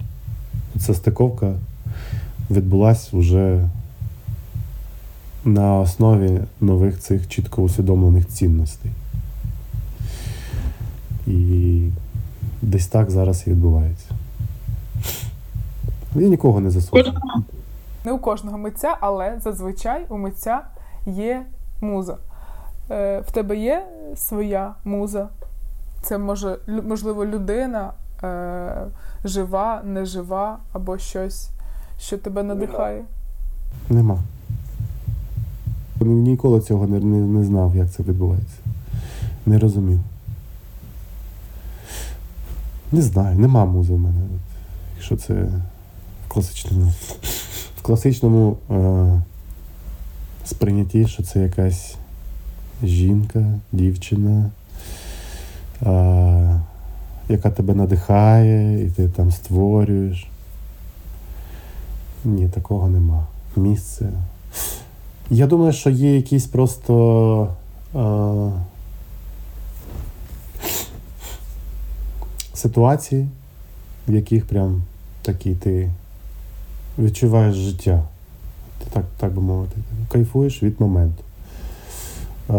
[0.80, 1.54] ця стиковка
[2.52, 3.70] відбулася вже
[5.48, 8.92] на основі нових цих чітко усвідомлених цінностей.
[11.28, 11.82] І
[12.62, 14.06] десь так зараз і відбувається.
[16.16, 17.14] Я нікого не засуджую.
[18.06, 20.62] Не у кожного митця, але зазвичай у митця
[21.06, 21.46] є
[21.82, 22.18] муза.
[22.92, 23.86] Е, в тебе є
[24.16, 25.28] своя муза?
[26.02, 27.92] Це може, можливо, людина
[28.24, 28.88] е,
[29.24, 31.50] жива, нежива, або щось,
[32.00, 33.04] що тебе надихає.
[33.90, 34.20] Нема.
[36.02, 38.58] Ніколи цього не, не, не знав, як це відбувається.
[39.46, 40.00] Не розумів.
[42.92, 44.20] Не знаю, нема музи в мене.
[44.96, 46.94] Якщо це в класичному,
[47.78, 49.22] в класичному е,
[50.46, 51.96] сприйнятті, що це якась
[52.84, 54.52] жінка, дівчина,
[55.84, 56.62] е,
[57.30, 60.28] яка тебе надихає, і ти там створюєш.
[62.26, 63.28] Ні, такого нема.
[63.56, 64.10] Місце.
[65.30, 67.50] Я думаю, що є якісь просто.
[67.96, 68.52] Е,
[72.58, 73.28] ситуації,
[74.08, 74.82] в яких прям
[75.22, 75.92] такий ти
[77.00, 78.04] відчуваєш життя.
[78.94, 79.78] Так, так би мовити.
[80.12, 81.24] Кайфуєш від моменту.
[82.50, 82.54] Е,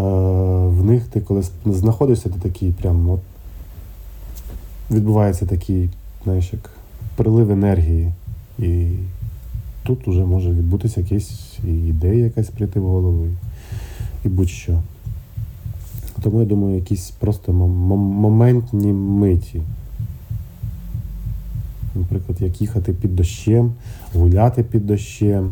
[0.68, 3.20] в них ти коли знаходишся, ти такий прям от
[4.90, 5.90] відбувається такий,
[6.24, 6.70] знаєш, як
[7.16, 8.12] прилив енергії.
[8.58, 8.86] І
[9.82, 13.26] тут вже може відбутися якась ідея якась прийти в голову,
[14.24, 14.78] і, будь-що.
[16.22, 19.62] Тому я думаю, якісь просто мом- мом- моментні миті.
[21.94, 23.72] Наприклад, як їхати під дощем,
[24.14, 25.50] гуляти під дощем,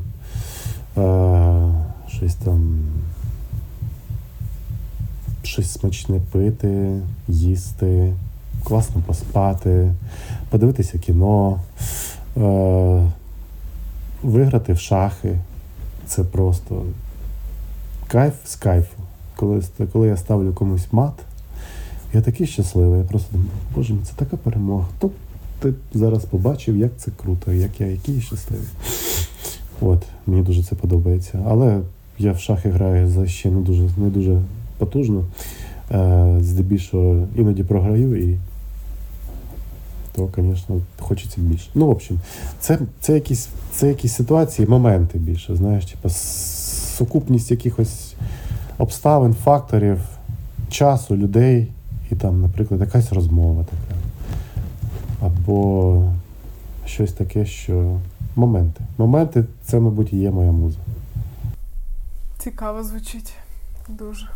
[0.98, 1.72] е-
[2.08, 2.78] щось там,
[5.42, 8.12] щось смачне пити, їсти,
[8.64, 9.92] класно поспати,
[10.50, 11.60] подивитися кіно,
[12.36, 13.06] е-
[14.22, 15.38] виграти в шахи.
[16.06, 16.82] Це просто
[18.08, 18.96] кайф з кайфу.
[19.36, 19.62] Коли,
[19.92, 21.14] коли я ставлю комусь мат,
[22.14, 22.98] я такий щасливий.
[22.98, 24.86] Я просто думаю, боже це така перемога.
[24.96, 25.12] Хто б
[25.60, 28.66] ти зараз побачив, як це круто, як я який щасливий.
[29.80, 31.44] От, мені дуже це подобається.
[31.48, 31.80] Але
[32.18, 34.42] я в шахи граю за ще не дуже, не дуже
[34.78, 35.24] потужно.
[35.90, 38.38] Е, здебільшого іноді програю і
[40.16, 41.70] то, звісно, хочеться більше.
[41.74, 42.20] Ну, в общем,
[42.60, 46.08] це, це, якісь, це якісь ситуації, моменти більше, знаєш, типу,
[46.96, 48.14] сукупність якихось
[48.78, 50.00] обставин, факторів,
[50.70, 51.72] часу, людей,
[52.10, 54.00] і там, наприклад, якась розмова така.
[55.20, 56.12] Або
[56.86, 58.00] щось таке, що.
[58.36, 58.84] Моменти.
[58.98, 60.78] Моменти це, мабуть, і є моя муза.
[62.38, 63.34] Цікаво звучить.
[63.88, 64.28] Дуже.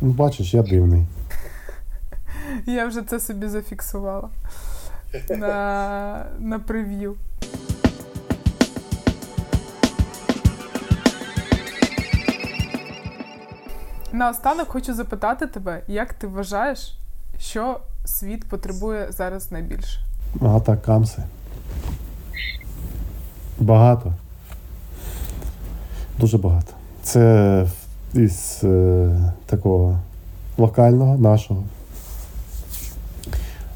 [0.00, 1.06] Ну, бачиш, я дивний.
[2.66, 4.28] Я вже це собі зафіксувала
[5.28, 7.16] на, на прев'ю.
[14.12, 16.98] Наостанок хочу запитати тебе, як ти вважаєш,
[17.38, 20.00] що світ потребує зараз найбільше?
[20.40, 21.22] Агата Камси.
[23.58, 24.12] Багато.
[26.18, 26.72] Дуже багато.
[27.02, 27.66] Це
[28.14, 29.10] із е,
[29.46, 29.98] такого
[30.58, 31.64] локального, нашого.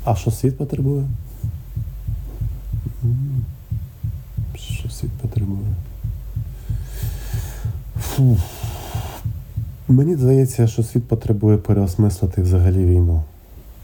[0.05, 1.05] А що світ потребує?
[3.05, 3.45] М,
[4.55, 5.75] Що світ потребує?
[8.01, 8.39] Фу.
[9.89, 13.23] Мені здається, що світ потребує переосмислити взагалі війну.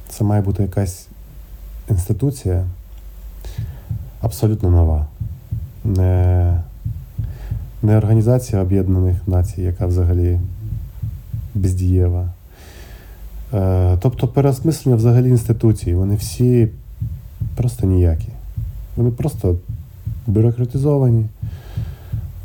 [0.09, 1.07] Це має бути якась
[1.91, 2.65] інституція
[4.21, 5.07] абсолютно нова.
[5.85, 6.63] Не,
[7.83, 10.41] не Організація Об'єднаних Націй, яка взагалі
[11.55, 12.29] бездієва.
[13.55, 15.95] Е, тобто переосмислення взагалі інституцій.
[15.95, 16.69] Вони всі
[17.57, 18.29] просто ніякі.
[18.97, 19.57] Вони просто
[20.27, 21.27] бюрократизовані,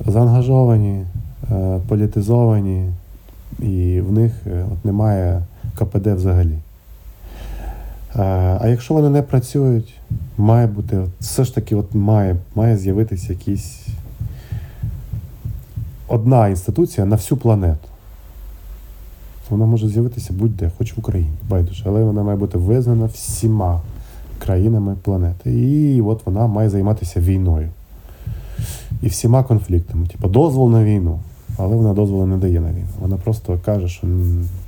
[0.08, 1.06] заангажовані,
[1.52, 2.90] е, політизовані,
[3.60, 5.42] і в них е, от немає
[5.76, 6.58] КПД взагалі.
[8.16, 8.24] Е,
[8.62, 9.94] А якщо вони не працюють,
[10.38, 13.88] має бути, все ж таки, от має, має з'явитися якісь
[16.08, 17.88] одна інституція на всю планету.
[19.50, 23.82] Вона може з'явитися будь-де, хоч в Україні, байдуже, але вона має бути визнана всіма
[24.40, 25.52] країнами планети.
[25.52, 27.70] І от вона має займатися війною.
[29.02, 30.08] І всіма конфліктами.
[30.08, 31.20] Типу, дозвол на війну.
[31.58, 32.88] Але вона дозволу не дає на війну.
[33.00, 34.08] Вона просто каже, що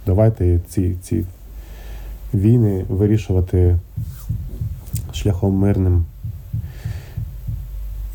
[0.05, 1.26] давайте ці, ці
[2.34, 3.78] війни вирішувати
[5.13, 6.05] шляхом мирним.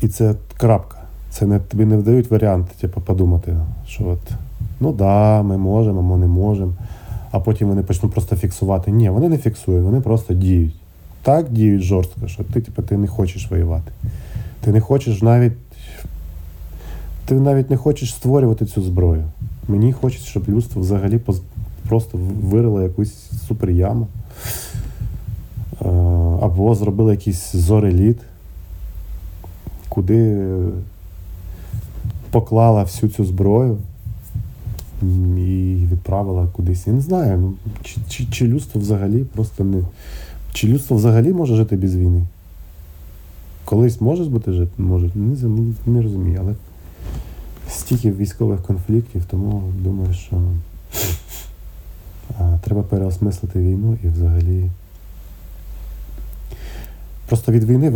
[0.01, 0.97] І це крапка.
[1.29, 4.19] Це не тобі не вдають варіант, типу, подумати, що от,
[4.79, 6.73] ну да, ми можемо, ми не можемо.
[7.31, 8.91] А потім вони почнуть просто фіксувати.
[8.91, 10.75] Ні, вони не фіксують, вони просто діють.
[11.25, 13.91] Так діють жорстко, що ти, типу, ти не хочеш воювати.
[14.61, 15.53] Ти не хочеш навіть.
[17.25, 19.23] Ти навіть не хочеш створювати цю зброю.
[19.67, 21.21] Мені хочеться, щоб людство взагалі
[21.87, 23.13] просто вирило якусь
[23.47, 24.07] суперяму.
[25.81, 25.87] Е,
[26.41, 28.19] Або зробило якийсь зореліт,
[29.89, 30.47] куди
[32.31, 33.77] поклала всю цю зброю
[35.37, 36.87] і відправила кудись.
[36.87, 37.53] Я не знаю, ну,
[37.83, 39.81] чи, чи, чи людство взагалі просто не.
[40.55, 42.23] Чи людство взагалі може жити без війни?
[43.65, 44.71] Колись може бути жити?
[44.77, 45.53] Може, не,
[45.85, 46.55] не, розумію, але
[47.69, 50.41] стільки військових конфліктів, тому думаю, що
[52.63, 54.69] треба переосмислити війну і взагалі.
[57.27, 57.93] Просто від війни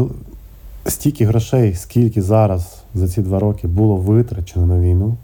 [0.85, 5.17] стільки грошей, скільки зараз за ці два роки було витрачено на війну.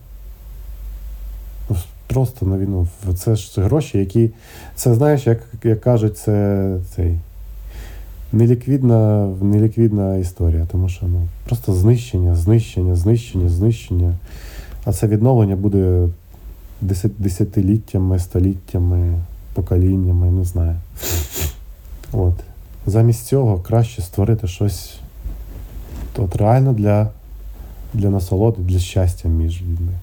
[1.70, 1.76] Ну,
[2.08, 2.88] Просто на війну.
[3.18, 4.32] Це ж гроші, які.
[4.76, 7.18] Це знаєш, як, як кажуть, це цей.
[8.36, 14.16] Неліквідна, неліквідна історія, тому що ну, просто знищення, знищення, знищення, знищення.
[14.86, 16.10] А це відновлення буде
[16.82, 19.14] десят, десятиліттями, століттями,
[19.54, 20.76] поколіннями, не знаю.
[22.12, 22.34] От.
[22.86, 24.96] Замість цього краще створити щось
[26.18, 27.10] от реально для,
[27.94, 29.94] для насолоди, для щастя між людьми.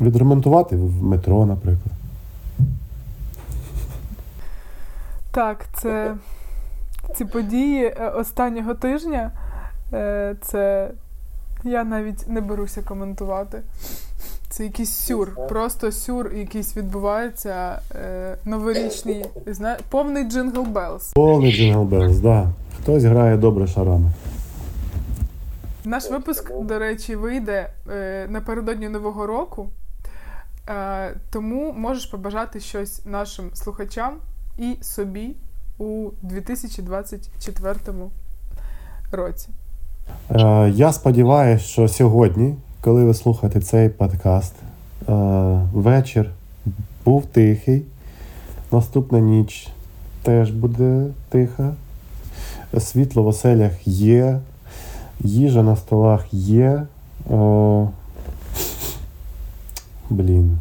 [0.00, 1.94] Відремонтувати в метро, наприклад.
[5.30, 6.14] Так, це
[7.16, 9.30] ці події е, останнього тижня.
[9.92, 10.90] е, Це
[11.64, 13.60] я навіть не беруся коментувати.
[14.50, 17.80] Це якийсь сюр, просто сюр, якийсь відбувається.
[17.94, 19.76] е, Новорічний, зна...
[19.90, 21.12] повний jingle bells.
[21.12, 22.48] Повний Jingle Белls, да.
[22.82, 24.10] Хтось грає добре шарами.
[25.84, 29.68] Наш випуск, до речі, вийде е, напередодні Нового року,
[31.30, 34.16] тому можеш побажати щось нашим слухачам
[34.58, 35.36] і собі
[35.78, 37.74] у 2024
[39.12, 39.48] році.
[40.30, 44.54] Е, я сподіваюся, що сьогодні, коли ви слухаєте цей подкаст,
[45.08, 45.12] е,
[45.72, 46.30] вечір
[47.04, 47.82] був тихий.
[48.72, 49.68] Наступна ніч
[50.22, 51.74] теж буде тиха.
[52.78, 54.40] Світло в оселях є,
[55.20, 56.82] їжа на столах є.
[60.10, 60.58] Блін.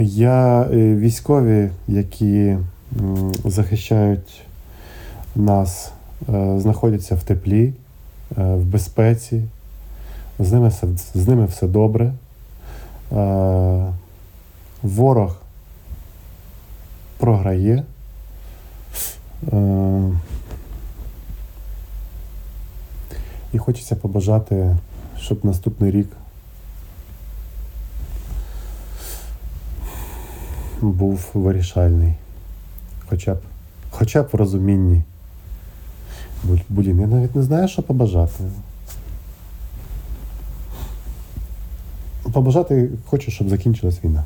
[0.00, 2.56] Я е, військові, які
[3.44, 4.42] захищають
[5.36, 5.92] нас,
[6.34, 7.72] е, знаходяться в теплі,
[8.38, 9.42] е, в безпеці.
[10.38, 10.70] З ними
[11.14, 12.12] з ними все добре.
[14.82, 15.36] Ворог
[17.18, 17.82] програє.
[19.52, 20.10] Е,
[23.52, 24.76] І хочеться побажати,
[25.20, 26.08] щоб наступний рік
[30.80, 32.14] був вирішальний.
[33.08, 33.38] Хоча б,
[33.90, 35.02] хоча б в розумінні.
[36.68, 38.44] Блін, я навіть не знаю, що побажати.
[42.32, 44.24] Побажати хочу, щоб закінчилась війна.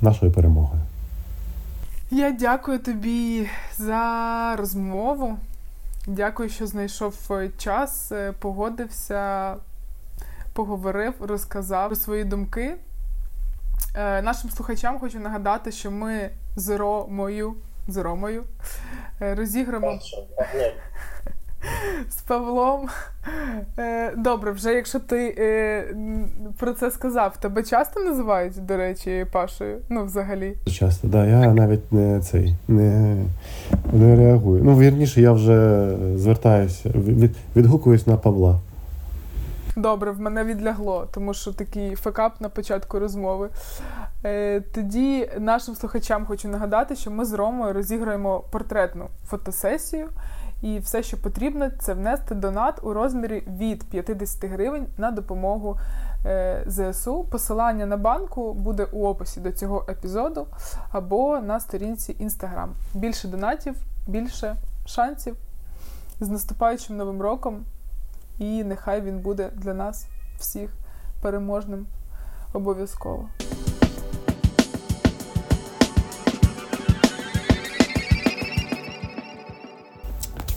[0.00, 0.80] Нашою перемогою.
[2.10, 3.46] Я дякую тобі
[3.78, 5.36] за розмову.
[6.06, 9.56] Дякую, що знайшов е, час, е, погодився,
[10.52, 12.76] поговорив, розказав про свої думки.
[13.94, 17.54] Е, Нашим слухачам хочу нагадати, що ми з Ромою,
[17.88, 18.44] з Ромою
[19.20, 19.98] розіграємо
[22.10, 22.88] з Павлом.
[23.78, 25.84] Е, Добре, вже якщо ти е,
[26.58, 29.78] про це сказав, тебе часто називають, до речі, Пашою?
[29.88, 30.56] Ну, взагалі.
[30.66, 33.16] Часто, да, я навіть не цей не,
[33.92, 34.64] не реагую.
[34.64, 38.60] Ну, вірніше, я вже звертаюся, від, відгукуюсь на Павла.
[39.76, 43.48] Добре, в мене відлягло, тому що такий фекап на початку розмови.
[44.24, 50.08] Е, тоді нашим слухачам хочу нагадати, що ми з Ромою розіграємо портретну фотосесію,
[50.62, 55.78] і все, що потрібно, це внести донат у розмірі від 50 гривень на допомогу
[56.26, 57.24] е, ЗСУ.
[57.24, 60.46] Посилання на банку буде у описі до цього епізоду
[60.90, 62.68] або на сторінці Instagram.
[62.94, 64.56] Більше донатів, більше
[64.86, 65.36] шансів.
[66.20, 67.64] З наступаючим новим роком!
[68.38, 70.06] І нехай він буде для нас
[70.38, 70.70] всіх
[71.22, 71.86] переможним
[72.52, 73.28] обов'язково.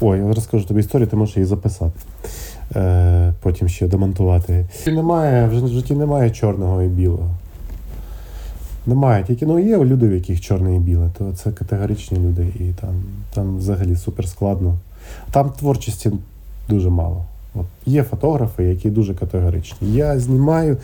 [0.07, 1.99] Ой, я розкажу тобі історію, ти можеш її записати.
[2.75, 4.65] е, потім ще демонтувати.
[4.87, 7.29] Немає, в житті немає чорного і білого.
[8.85, 9.23] Немає.
[9.23, 13.03] Тільки ну, є люди, в яких чорне і біле, то це категоричні люди, і там,
[13.33, 14.75] там взагалі супер складно.
[15.31, 16.11] Там творчості
[16.69, 17.25] дуже мало.
[17.55, 19.93] От Є фотографи, які дуже категоричні.
[19.93, 20.77] Я знімаю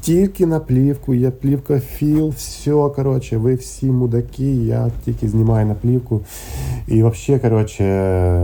[0.00, 5.74] тільки на плівку, я плівка філ, все, коротше, ви всі мудаки, я тільки знімаю на
[5.74, 6.20] плівку.
[6.88, 7.84] І взагалі, коротше,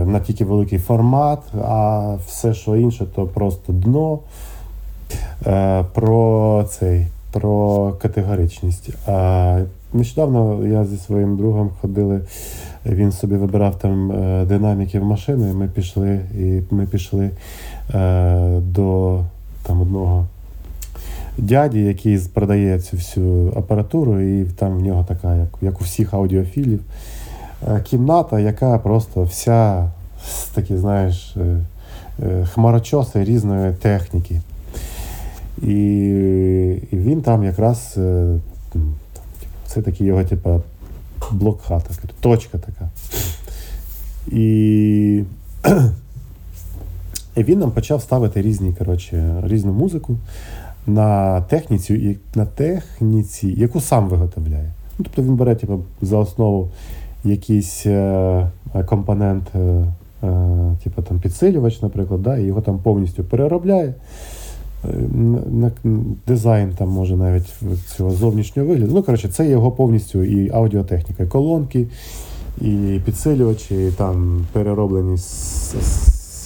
[0.07, 4.19] на тільки великий формат, а все, що інше, то просто дно.
[5.47, 8.89] Е, про цей, про категоричність.
[9.07, 9.59] А
[9.93, 12.21] нещодавно я зі своїм другом ходили.
[12.85, 17.31] Він собі вибирав там е, динаміки в машину, і ми пішли, і ми пішли е,
[18.61, 19.19] до
[19.63, 20.27] там одного
[21.37, 26.13] дяді, який продає цю всю апаратуру, і там в нього така, як, як у всіх
[26.13, 26.79] аудіофілів,
[27.67, 29.89] е, кімната, яка просто вся
[30.53, 31.57] такі, знаєш, е,
[32.23, 34.41] е, хмарочоси різної техніки.
[35.61, 35.75] І,
[36.91, 38.35] і він там якраз е,
[39.67, 40.59] це такий його, типа,
[41.31, 42.89] блок хата, точка така.
[44.31, 45.23] І
[47.35, 50.17] і він нам почав ставити різні, коротше, різну музику
[50.87, 54.71] на техніці, на техніці, яку сам виготовляє.
[54.99, 56.69] Ну, тобто він бере типу, за основу
[57.23, 58.47] якийсь е,
[58.85, 59.59] компонент, е,
[60.23, 63.93] е, типу там підсилювач, наприклад, да, і його там повністю переробляє.
[64.85, 64.87] Е,
[65.51, 65.71] на,
[66.27, 67.53] дизайн там може навіть
[67.97, 68.93] цього зовнішнього вигляду.
[68.93, 71.87] Ну, коротше, це його повністю і аудіотехніка, і колонки,
[72.61, 75.17] і підсилювачі, і там перероблені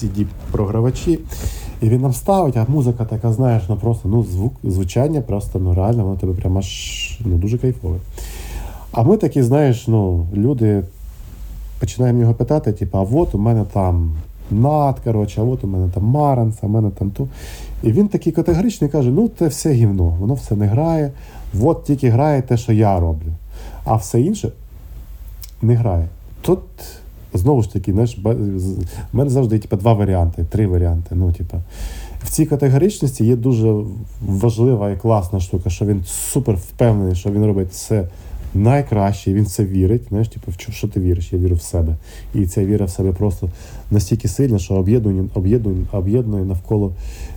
[0.02, 1.20] CD-програвачі.
[1.82, 5.74] І він нам ставить, а музика така, знаєш, ну просто ну, звук, звучання просто ну,
[5.74, 7.98] реально, воно тебе прямо аж ну, дуже кайфове.
[8.92, 10.84] А ми такі, знаєш, ну, люди
[11.80, 14.12] починаємо його питати, типу, а от у мене там
[14.52, 17.28] над, коротше, а от у мене там Маранс, а в мене там ту.
[17.84, 21.12] І він такий категоричний каже: ну, це все гівно, воно все не грає,
[21.62, 23.34] от тільки грає те, що я роблю.
[23.86, 24.52] А все інше
[25.62, 26.08] не грає.
[26.42, 26.60] Тут
[27.34, 28.36] знову ж таки, знаєш, в
[29.14, 31.16] мене завжди типу, два варіанти, три варіанти.
[31.16, 31.58] Ну, типу,
[32.24, 33.76] в цій категоричності є дуже
[34.22, 38.08] важлива і класна штука, що він супер впевнений, що він робить все
[38.54, 40.02] найкраще, він це вірить.
[40.10, 41.34] Знаєш, типу, в що ти віриш?
[41.34, 41.96] Я вірю в себе.
[42.34, 43.50] І ця віра в себе просто
[43.92, 46.94] настільки сильна, що об'єднує, об'єднує, об'єднує навколо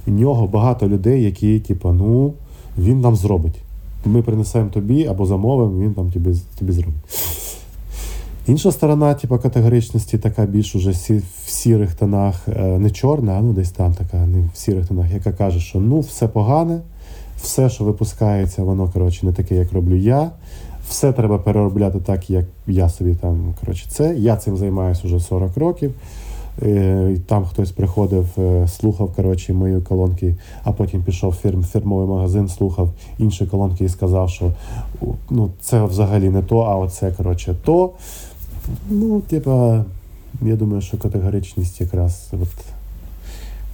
[0.07, 2.35] нього багато людей, які, типу, ну,
[2.79, 3.59] він нам зробить.
[4.05, 7.03] Ми принесемо тобі або замовимо, він там тобі, тобі зробить.
[8.47, 13.53] Інша сторона, типу, категоричності, така більш уже в сірих тонах, е, не чорна, а ну
[13.53, 16.81] десь там така, не в сірих тонах, яка каже, що ну все погане,
[17.43, 20.31] все, що випускається, воно коротше не таке, як роблю я.
[20.89, 23.55] Все треба переробляти так, як я собі там.
[23.61, 24.15] Коротше, це.
[24.15, 25.93] Я цим займаюся вже 40 років.
[26.63, 30.35] Е, Там хтось приходив, е, слухав коротше, мої колонки,
[30.65, 32.89] а потім пішов в фірм, фірмовий магазин, слухав
[33.19, 34.53] інші колонки і сказав, що
[35.31, 37.91] ну, це взагалі не то, а оце коротше, то.
[38.91, 39.85] Ну, типа,
[40.43, 42.49] я думаю, що категоричність якраз от,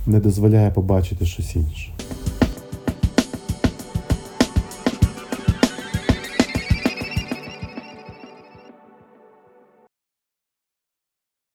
[0.07, 1.93] не дозволяє побачити щось інше.